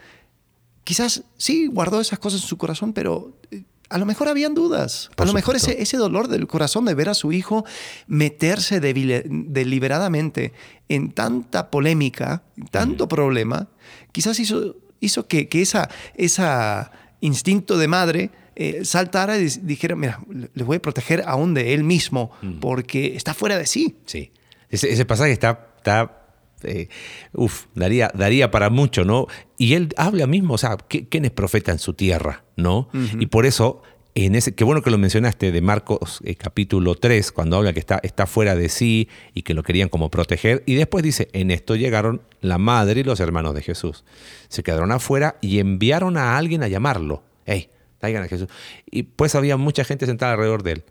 quizás 0.85 1.25
sí 1.37 1.67
guardó 1.67 2.01
esas 2.01 2.19
cosas 2.19 2.43
en 2.43 2.49
su 2.49 2.59
corazón, 2.59 2.93
pero 2.93 3.37
eh, 3.51 3.65
a 3.91 3.99
lo 3.99 4.07
mejor 4.07 4.29
habían 4.29 4.55
dudas. 4.55 5.11
Por 5.17 5.25
a 5.25 5.29
lo 5.29 5.35
mejor 5.35 5.57
ese, 5.57 5.83
ese 5.83 5.97
dolor 5.97 6.29
del 6.29 6.47
corazón 6.47 6.85
de 6.85 6.95
ver 6.95 7.09
a 7.09 7.15
su 7.15 7.33
hijo 7.33 7.65
meterse 8.07 8.81
deliberadamente 8.81 10.53
en 10.89 11.13
tanta 11.13 11.71
polémica, 11.71 12.43
tanto 12.71 13.09
problema, 13.09 13.69
quizás 14.13 14.39
hizo, 14.41 14.77
hizo 15.01 15.27
que, 15.27 15.49
que 15.49 15.63
esa, 15.63 15.89
esa 16.15 16.93
instinto 17.21 17.79
de 17.79 17.89
madre 17.89 18.31
eh, 18.61 18.85
saltara 18.85 19.39
y 19.39 19.47
dijera, 19.63 19.95
mira, 19.97 20.21
le 20.53 20.65
voy 20.65 20.77
a 20.79 20.83
proteger 20.83 21.23
aún 21.27 21.55
de 21.55 21.73
él 21.75 21.85
mismo 21.85 22.33
porque 22.61 23.15
está 23.17 23.33
fuera 23.33 23.57
de 23.57 23.67
sí. 23.67 23.97
Sí. 24.05 24.33
Ese, 24.69 24.93
ese 24.93 25.05
pasaje 25.05 25.31
está, 25.33 25.69
está 25.77 26.27
eh, 26.65 26.89
uf, 27.33 27.67
daría, 27.75 28.11
daría 28.15 28.51
para 28.51 28.69
mucho, 28.69 29.05
¿no? 29.05 29.27
Y 29.57 29.75
él 29.75 29.91
habla 29.97 30.27
mismo, 30.27 30.55
o 30.55 30.59
sea, 30.59 30.73
¿qui- 30.77 31.07
¿quién 31.09 31.25
es 31.25 31.31
profeta 31.31 31.71
en 31.73 31.79
su 31.79 31.95
tierra, 31.95 32.43
no? 32.57 32.89
Y 33.19 33.27
por 33.27 33.47
eso 33.47 33.81
en 34.15 34.35
ese, 34.35 34.53
qué 34.57 34.65
bueno 34.65 34.83
que 34.83 34.91
lo 34.91 34.99
mencionaste 34.99 35.53
de 35.53 35.61
Marcos 35.61 36.19
eh, 36.25 36.35
capítulo 36.35 36.97
3, 36.97 37.31
cuando 37.31 37.57
habla 37.57 37.73
que 37.73 37.79
está, 37.79 38.01
está 38.03 38.27
fuera 38.27 38.57
de 38.57 38.69
sí 38.69 39.09
y 39.33 39.43
que 39.43 39.55
lo 39.55 39.63
querían 39.63 39.89
como 39.89 40.11
proteger. 40.11 40.65
Y 40.67 40.75
después 40.75 41.05
dice, 41.05 41.29
en 41.33 41.53
esto 41.53 41.77
llegaron 41.77 42.23
la 42.41 42.59
madre 42.59 43.01
y 43.01 43.05
los 43.05 43.21
hermanos 43.21 43.55
de 43.55 43.63
Jesús. 43.63 44.05
Se 44.49 44.65
quedaron 44.65 44.91
afuera 44.91 45.37
y 45.41 45.61
enviaron 45.61 46.17
a 46.17 46.37
alguien 46.37 46.65
a 46.65 46.69
llamarlo. 46.69 47.23
Hey, 47.47 47.71
traigan 47.99 48.23
a 48.23 48.29
Jesús. 48.29 48.49
Y 48.91 49.05
pues 49.05 49.35
había 49.35 49.57
mucha 49.57 49.85
gente 49.85 50.07
sentada 50.07 50.33
alrededor 50.33 50.63
de 50.63 50.73
él. 50.73 50.85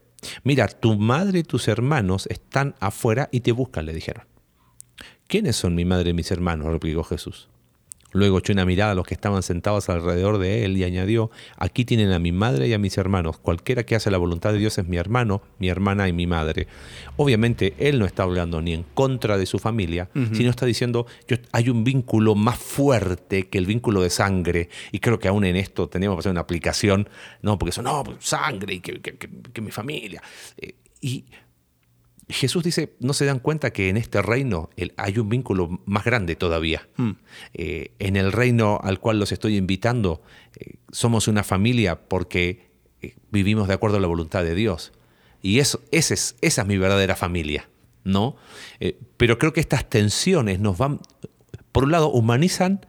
Mira, 0.43 0.67
tu 0.67 0.97
madre 0.97 1.39
y 1.39 1.43
tus 1.43 1.67
hermanos 1.67 2.27
están 2.27 2.75
afuera 2.79 3.29
y 3.31 3.41
te 3.41 3.51
buscan, 3.51 3.85
le 3.85 3.93
dijeron. 3.93 4.25
¿Quiénes 5.27 5.55
son 5.55 5.75
mi 5.75 5.85
madre 5.85 6.11
y 6.11 6.13
mis 6.13 6.31
hermanos? 6.31 6.67
replicó 6.67 7.03
Jesús. 7.03 7.49
Luego 8.17 8.39
echó 8.39 8.51
una 8.51 8.65
mirada 8.65 8.93
a 8.93 8.95
los 8.95 9.05
que 9.05 9.13
estaban 9.13 9.43
sentados 9.43 9.89
alrededor 9.89 10.39
de 10.39 10.65
él 10.65 10.75
y 10.75 10.83
añadió, 10.83 11.29
aquí 11.55 11.85
tienen 11.85 12.11
a 12.11 12.17
mi 12.17 12.31
madre 12.31 12.67
y 12.67 12.73
a 12.73 12.79
mis 12.79 12.97
hermanos. 12.97 13.37
Cualquiera 13.37 13.85
que 13.85 13.93
hace 13.93 14.09
la 14.09 14.17
voluntad 14.17 14.53
de 14.53 14.57
Dios 14.57 14.75
es 14.79 14.87
mi 14.87 14.97
hermano, 14.97 15.43
mi 15.59 15.69
hermana 15.69 16.07
y 16.07 16.13
mi 16.13 16.25
madre. 16.25 16.67
Obviamente, 17.17 17.75
él 17.77 17.99
no 17.99 18.07
está 18.07 18.23
hablando 18.23 18.59
ni 18.59 18.73
en 18.73 18.83
contra 18.95 19.37
de 19.37 19.45
su 19.45 19.59
familia, 19.59 20.09
sino 20.33 20.49
está 20.49 20.65
diciendo, 20.65 21.05
hay 21.51 21.69
un 21.69 21.83
vínculo 21.83 22.33
más 22.33 22.57
fuerte 22.57 23.49
que 23.49 23.59
el 23.59 23.67
vínculo 23.67 24.01
de 24.01 24.09
sangre. 24.09 24.69
Y 24.91 24.97
creo 24.97 25.19
que 25.19 25.27
aún 25.27 25.45
en 25.45 25.55
esto 25.55 25.87
tenemos 25.87 26.15
que 26.15 26.19
hacer 26.21 26.31
una 26.31 26.41
aplicación, 26.41 27.07
no, 27.43 27.59
porque 27.59 27.69
eso, 27.69 27.83
no, 27.83 28.03
pues, 28.03 28.17
sangre 28.21 28.73
y 28.73 28.79
que, 28.79 29.61
mi 29.61 29.69
familia. 29.69 30.23
Eh, 30.57 30.73
y 31.01 31.25
Jesús 32.29 32.63
dice, 32.63 32.93
no 32.99 33.13
se 33.13 33.25
dan 33.25 33.39
cuenta 33.39 33.71
que 33.71 33.87
en 33.87 33.95
este 33.95 34.21
reino 34.21 34.69
hay 34.97 35.17
un 35.17 35.29
vínculo 35.29 35.81
más 35.85 36.03
grande 36.03 36.35
todavía. 36.35 36.87
Hmm. 36.97 37.11
Eh, 37.53 37.91
en 37.99 38.17
el 38.17 38.33
reino 38.33 38.79
al 38.83 38.99
cual 38.99 39.17
los 39.19 39.31
estoy 39.31 39.55
invitando, 39.55 40.21
eh, 40.57 40.75
somos 40.91 41.29
una 41.29 41.43
familia 41.43 42.07
porque 42.07 42.69
eh, 43.01 43.15
vivimos 43.31 43.69
de 43.69 43.75
acuerdo 43.75 43.97
a 43.97 43.99
la 44.01 44.07
voluntad 44.07 44.43
de 44.43 44.55
Dios. 44.55 44.91
Y 45.41 45.59
eso, 45.59 45.81
esa, 45.91 46.13
es, 46.13 46.35
esa 46.41 46.63
es 46.63 46.67
mi 46.67 46.77
verdadera 46.77 47.15
familia, 47.15 47.69
¿no? 48.03 48.35
pero 49.17 49.37
creo 49.37 49.53
que 49.53 49.59
estas 49.59 49.87
tensiones 49.87 50.59
nos 50.59 50.77
van, 50.77 50.99
por 51.71 51.83
un 51.83 51.91
lado, 51.91 52.09
humanizan 52.09 52.85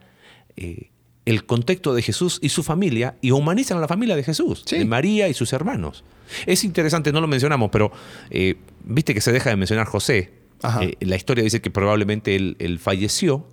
el 0.56 1.44
contexto 1.44 1.94
de 1.94 2.02
Jesús 2.02 2.38
y 2.40 2.48
su 2.48 2.62
familia 2.62 3.16
y 3.20 3.32
humanizan 3.32 3.76
a 3.78 3.80
la 3.82 3.88
familia 3.88 4.16
de 4.16 4.22
Jesús, 4.24 4.64
de 4.64 4.84
María 4.86 5.28
y 5.28 5.34
sus 5.34 5.52
hermanos. 5.52 6.04
Es 6.46 6.64
interesante, 6.64 7.12
no 7.12 7.20
lo 7.20 7.28
mencionamos, 7.28 7.70
pero 7.70 7.92
eh, 8.30 8.56
viste 8.84 9.14
que 9.14 9.20
se 9.20 9.32
deja 9.32 9.50
de 9.50 9.56
mencionar 9.56 9.86
José. 9.86 10.32
Eh, 10.80 10.96
la 11.00 11.16
historia 11.16 11.44
dice 11.44 11.60
que 11.60 11.70
probablemente 11.70 12.34
él, 12.34 12.78
falleció 12.82 13.46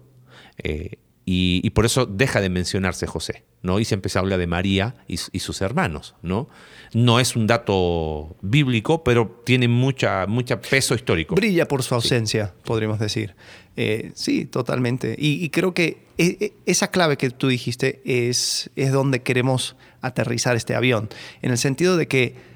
eh, 0.63 0.97
y, 1.25 1.69
por 1.71 1.85
eso 1.85 2.05
deja 2.05 2.41
de 2.41 2.49
mencionarse 2.49 3.07
José. 3.07 3.43
¿no? 3.61 3.79
Y 3.79 3.85
se 3.85 3.95
empieza 3.95 4.19
a 4.19 4.21
hablar 4.21 4.39
de 4.39 4.47
María 4.47 4.95
y, 5.07 5.17
sus 5.17 5.61
hermanos. 5.61 6.15
¿no? 6.21 6.49
no 6.93 7.19
es 7.19 7.35
un 7.35 7.47
dato 7.47 8.35
bíblico, 8.41 9.03
pero 9.03 9.41
tiene 9.43 9.67
mucha, 9.67 10.27
mucha 10.27 10.61
peso 10.61 10.95
histórico. 10.95 11.35
Brilla 11.35 11.67
por 11.67 11.83
su 11.83 11.95
ausencia, 11.95 12.53
podríamos 12.63 12.99
decir. 12.99 13.35
Eh, 13.75 14.11
sí, 14.13 14.45
totalmente. 14.45 15.15
Y, 15.17 15.49
creo 15.49 15.73
que 15.73 16.05
e, 16.17 16.37
e, 16.39 16.53
esa 16.65 16.91
clave 16.91 17.17
que 17.17 17.29
tú 17.31 17.47
dijiste 17.47 18.01
es, 18.05 18.69
es 18.75 18.91
donde 18.91 19.21
queremos 19.21 19.75
aterrizar 20.01 20.55
este 20.55 20.75
avión, 20.75 21.09
en 21.41 21.51
el 21.51 21.57
sentido 21.57 21.97
de 21.97 22.07
que 22.07 22.54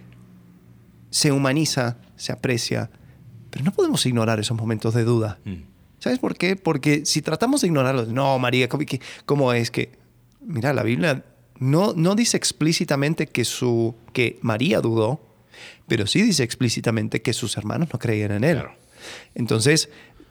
se 1.09 1.31
humaniza, 1.31 1.97
se 2.15 2.31
aprecia, 2.31 2.89
pero 3.49 3.65
no 3.65 3.71
podemos 3.71 4.05
ignorar 4.05 4.39
esos 4.39 4.57
momentos 4.57 4.93
de 4.93 5.03
duda. 5.03 5.39
Mm. 5.45 5.63
¿Sabes 5.99 6.19
por 6.19 6.37
qué? 6.37 6.55
Porque 6.55 7.05
si 7.05 7.21
tratamos 7.21 7.61
de 7.61 7.67
ignorarlos, 7.67 8.09
no, 8.09 8.39
María, 8.39 8.69
¿cómo, 9.25 9.53
es 9.53 9.69
que? 9.69 9.91
Mira, 10.41 10.73
la 10.73 10.83
Biblia 10.83 11.25
no, 11.59 11.93
no 11.93 12.15
dice 12.15 12.37
explícitamente 12.37 13.27
que, 13.27 13.43
su, 13.43 13.95
que 14.13 14.39
María 14.41 14.79
dudó, 14.79 15.21
pero 15.87 16.07
sí 16.07 16.21
dice 16.21 16.43
explícitamente 16.43 17.21
que 17.21 17.33
sus 17.33 17.57
hermanos 17.57 17.89
no 17.91 17.99
creían 17.99 18.31
en 18.31 18.43
él. 18.45 18.63
Entonces, 19.35 19.89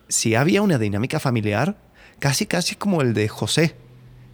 si 0.09 0.35
había 0.35 0.63
una 0.63 0.79
dinámica 0.79 1.21
familiar, 1.21 1.77
casi 2.19 2.47
casi 2.47 2.75
como 2.75 3.03
el 3.03 3.13
de 3.13 3.29
José 3.29 3.75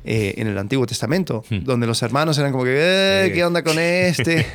eh, 0.04 0.34
en 0.36 0.46
el 0.46 0.58
Antiguo 0.58 0.86
Testamento, 0.86 1.44
hmm. 1.50 1.64
donde 1.64 1.86
los 1.86 2.02
hermanos 2.02 2.38
eran 2.38 2.52
como 2.52 2.64
que, 2.64 2.76
eh, 2.76 3.32
¿qué 3.34 3.44
onda 3.44 3.64
con 3.64 3.78
este? 3.78 4.46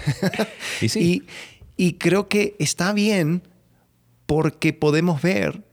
y, 0.81 1.23
y, 1.79 1.93
creo 1.93 2.27
que 2.27 2.55
está 2.59 2.93
bien 2.93 3.43
porque 4.25 4.73
podemos 4.73 5.21
ver 5.21 5.63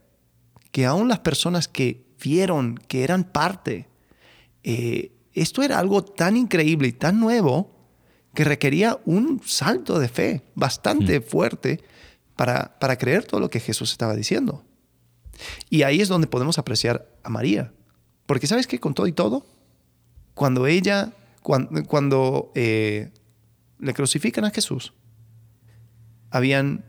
que 0.71 0.85
aún 0.85 1.07
las 1.07 1.19
personas 1.19 1.67
que 1.67 2.05
vieron 2.23 2.77
que 2.87 3.03
eran 3.03 3.23
parte, 3.25 3.87
eh, 4.63 5.11
esto 5.33 5.63
era 5.63 5.79
algo 5.79 6.03
tan 6.03 6.37
increíble 6.37 6.87
y 6.87 6.93
tan 6.93 7.19
nuevo 7.19 7.75
que 8.33 8.43
requería 8.43 8.99
un 9.05 9.41
salto 9.45 9.99
de 9.99 10.07
fe 10.07 10.43
bastante 10.55 11.19
hmm. 11.19 11.23
fuerte 11.23 11.83
para, 12.35 12.77
para 12.79 12.97
creer 12.97 13.25
todo 13.25 13.39
lo 13.39 13.49
que 13.49 13.59
Jesús 13.59 13.91
estaba 13.91 14.15
diciendo. 14.15 14.63
Y 15.69 15.83
ahí 15.83 16.01
es 16.01 16.07
donde 16.07 16.27
podemos 16.27 16.57
apreciar 16.57 17.07
a 17.23 17.29
María. 17.29 17.73
Porque 18.25 18.47
sabes 18.47 18.67
que 18.67 18.79
con 18.79 18.93
todo 18.93 19.07
y 19.07 19.13
todo, 19.13 19.45
cuando 20.33 20.67
ella, 20.67 21.13
cuando, 21.41 22.51
eh, 22.55 23.11
le 23.79 23.93
crucifican 23.93 24.45
a 24.45 24.51
Jesús, 24.51 24.93
habían 26.31 26.85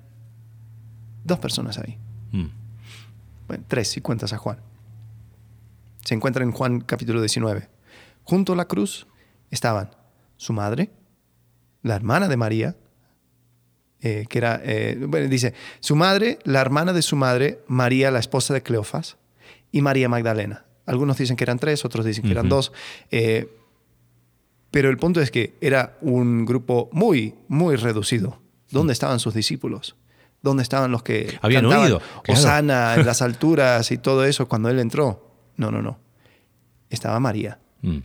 dos 1.24 1.38
personas 1.38 1.78
ahí. 1.78 1.98
Mm. 2.32 2.46
Bueno, 3.46 3.64
tres 3.68 3.88
si 3.88 4.00
cuentas 4.00 4.32
a 4.32 4.38
Juan. 4.38 4.58
Se 6.04 6.14
encuentra 6.14 6.42
en 6.42 6.52
Juan 6.52 6.80
capítulo 6.80 7.20
19. 7.20 7.68
Junto 8.24 8.52
a 8.52 8.56
la 8.56 8.66
cruz 8.66 9.06
estaban 9.50 9.90
su 10.36 10.52
madre, 10.52 10.90
la 11.82 11.96
hermana 11.96 12.28
de 12.28 12.36
María, 12.36 12.76
eh, 14.00 14.26
que 14.28 14.38
era, 14.38 14.60
eh, 14.62 14.96
bueno, 15.08 15.28
dice, 15.28 15.54
su 15.80 15.96
madre, 15.96 16.38
la 16.44 16.60
hermana 16.60 16.92
de 16.92 17.02
su 17.02 17.16
madre, 17.16 17.62
María, 17.66 18.10
la 18.10 18.20
esposa 18.20 18.54
de 18.54 18.62
Cleofas, 18.62 19.16
y 19.72 19.82
María 19.82 20.08
Magdalena. 20.08 20.64
Algunos 20.86 21.18
dicen 21.18 21.36
que 21.36 21.44
eran 21.44 21.58
tres, 21.58 21.84
otros 21.84 22.06
dicen 22.06 22.24
que 22.24 22.30
eran 22.30 22.48
dos. 22.48 22.72
Eh, 23.10 23.48
pero 24.70 24.88
el 24.88 24.96
punto 24.96 25.20
es 25.20 25.30
que 25.30 25.54
era 25.60 25.98
un 26.00 26.46
grupo 26.46 26.88
muy, 26.92 27.34
muy 27.48 27.76
reducido. 27.76 28.40
¿Dónde 28.70 28.92
estaban 28.92 29.18
sus 29.18 29.34
discípulos? 29.34 29.96
¿Dónde 30.42 30.62
estaban 30.62 30.92
los 30.92 31.02
que 31.02 31.38
habían 31.42 31.66
oído? 31.66 32.00
Osana 32.28 32.94
en 32.94 33.06
las 33.06 33.22
alturas 33.22 33.90
y 33.90 33.98
todo 33.98 34.24
eso 34.24 34.48
cuando 34.48 34.68
él 34.68 34.78
entró? 34.78 35.34
No, 35.56 35.70
no, 35.70 35.82
no. 35.82 35.98
Estaba 36.90 37.18
María. 37.18 37.58
Mm. 37.82 37.98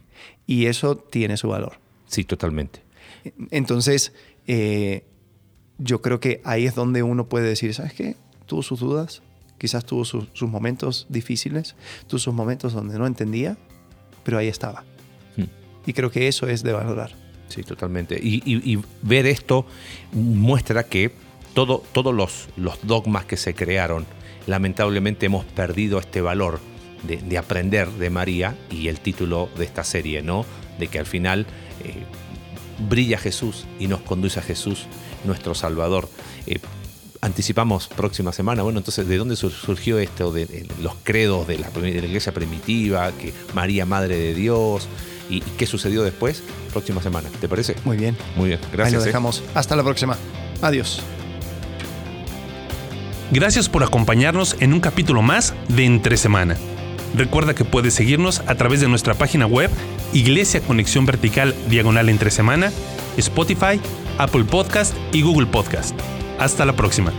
Y 0.47 0.65
eso 0.65 0.97
tiene 0.97 1.37
su 1.37 1.49
valor. 1.49 1.79
Sí, 2.07 2.23
totalmente. 2.23 2.83
Entonces, 3.51 4.13
yo 5.77 6.01
creo 6.01 6.19
que 6.19 6.41
ahí 6.43 6.65
es 6.65 6.75
donde 6.75 7.03
uno 7.03 7.29
puede 7.29 7.47
decir, 7.47 7.73
¿sabes 7.73 7.93
qué? 7.93 8.15
Tuvo 8.45 8.63
sus 8.63 8.79
dudas, 8.79 9.21
quizás 9.57 9.85
tuvo 9.85 10.05
sus, 10.05 10.41
momentos 10.41 11.05
difíciles, 11.09 11.75
tuvo 12.07 12.19
sus 12.19 12.33
momentos 12.33 12.73
donde 12.73 12.97
no 12.97 13.07
entendía, 13.07 13.57
pero 14.23 14.37
ahí 14.37 14.47
estaba. 14.47 14.83
Hmm. 15.37 15.45
Y 15.85 15.93
creo 15.93 16.11
que 16.11 16.27
eso 16.27 16.47
es 16.47 16.63
de 16.63 16.73
valorar. 16.73 17.22
Sí, 17.53 17.61
totalmente. 17.61 18.19
Y, 18.19 18.79
ver 19.03 19.27
esto 19.27 19.67
muestra 20.11 20.83
que 20.85 21.11
todo, 21.53 21.83
todos 21.91 22.11
los, 22.15 22.79
dogmas 22.81 23.25
que 23.25 23.37
se 23.37 23.53
crearon, 23.53 24.07
lamentablemente 24.47 25.27
hemos 25.27 25.45
perdido 25.45 25.99
este 25.99 26.21
valor 26.21 26.59
de, 27.03 27.37
aprender 27.37 27.91
de 27.91 28.09
María 28.09 28.57
y 28.71 28.87
el 28.87 28.99
título 28.99 29.49
de 29.55 29.65
esta 29.65 29.83
serie, 29.83 30.23
¿no? 30.23 30.45
De 30.79 30.87
que 30.87 30.97
al 30.97 31.05
final 31.05 31.45
eh, 31.83 32.05
brilla 32.89 33.19
Jesús 33.19 33.65
y 33.79 33.85
nos 33.85 34.01
conduce 34.01 34.39
a 34.39 34.41
Jesús 34.41 34.87
nuestro 35.23 35.53
Salvador. 35.53 36.09
Eh, 36.47 36.57
anticipamos 37.21 37.87
próxima 37.87 38.31
semana, 38.31 38.63
bueno, 38.63 38.79
entonces, 38.79 39.07
¿de 39.07 39.17
dónde 39.17 39.35
surgió 39.35 39.99
esto 39.99 40.31
de, 40.31 40.65
los 40.81 40.95
credos 41.03 41.47
de 41.47 41.59
la, 41.59 41.69
iglesia 41.87 42.33
primitiva, 42.33 43.11
que 43.11 43.31
María, 43.53 43.85
Madre 43.85 44.17
de 44.17 44.33
Dios, 44.33 44.89
y, 45.29 45.41
qué 45.41 45.65
sucedió 45.65 46.03
después? 46.03 46.43
Próxima 46.71 47.01
semana, 47.01 47.29
¿te 47.41 47.47
parece? 47.47 47.75
Muy 47.85 47.97
bien. 47.97 48.15
Muy 48.35 48.49
bien, 48.49 48.59
gracias. 48.71 48.87
Ahí 48.87 48.93
lo 48.93 49.01
¿eh? 49.01 49.05
dejamos. 49.05 49.43
Hasta 49.53 49.75
la 49.75 49.83
próxima. 49.83 50.17
Adiós. 50.61 51.01
Gracias 53.31 53.69
por 53.69 53.83
acompañarnos 53.83 54.55
en 54.59 54.73
un 54.73 54.79
capítulo 54.79 55.21
más 55.21 55.53
de 55.67 55.85
Entre 55.85 56.17
Semana. 56.17 56.55
Recuerda 57.15 57.53
que 57.53 57.65
puedes 57.65 57.93
seguirnos 57.93 58.41
a 58.47 58.55
través 58.55 58.81
de 58.81 58.87
nuestra 58.87 59.13
página 59.13 59.45
web 59.45 59.69
Iglesia 60.13 60.61
Conexión 60.61 61.05
Vertical 61.05 61.55
Diagonal 61.69 62.09
Entre 62.09 62.31
Semana, 62.31 62.71
Spotify, 63.17 63.79
Apple 64.17 64.45
Podcast 64.45 64.95
y 65.11 65.21
Google 65.21 65.47
Podcast. 65.47 65.95
Hasta 66.39 66.65
la 66.65 66.75
próxima. 66.75 67.13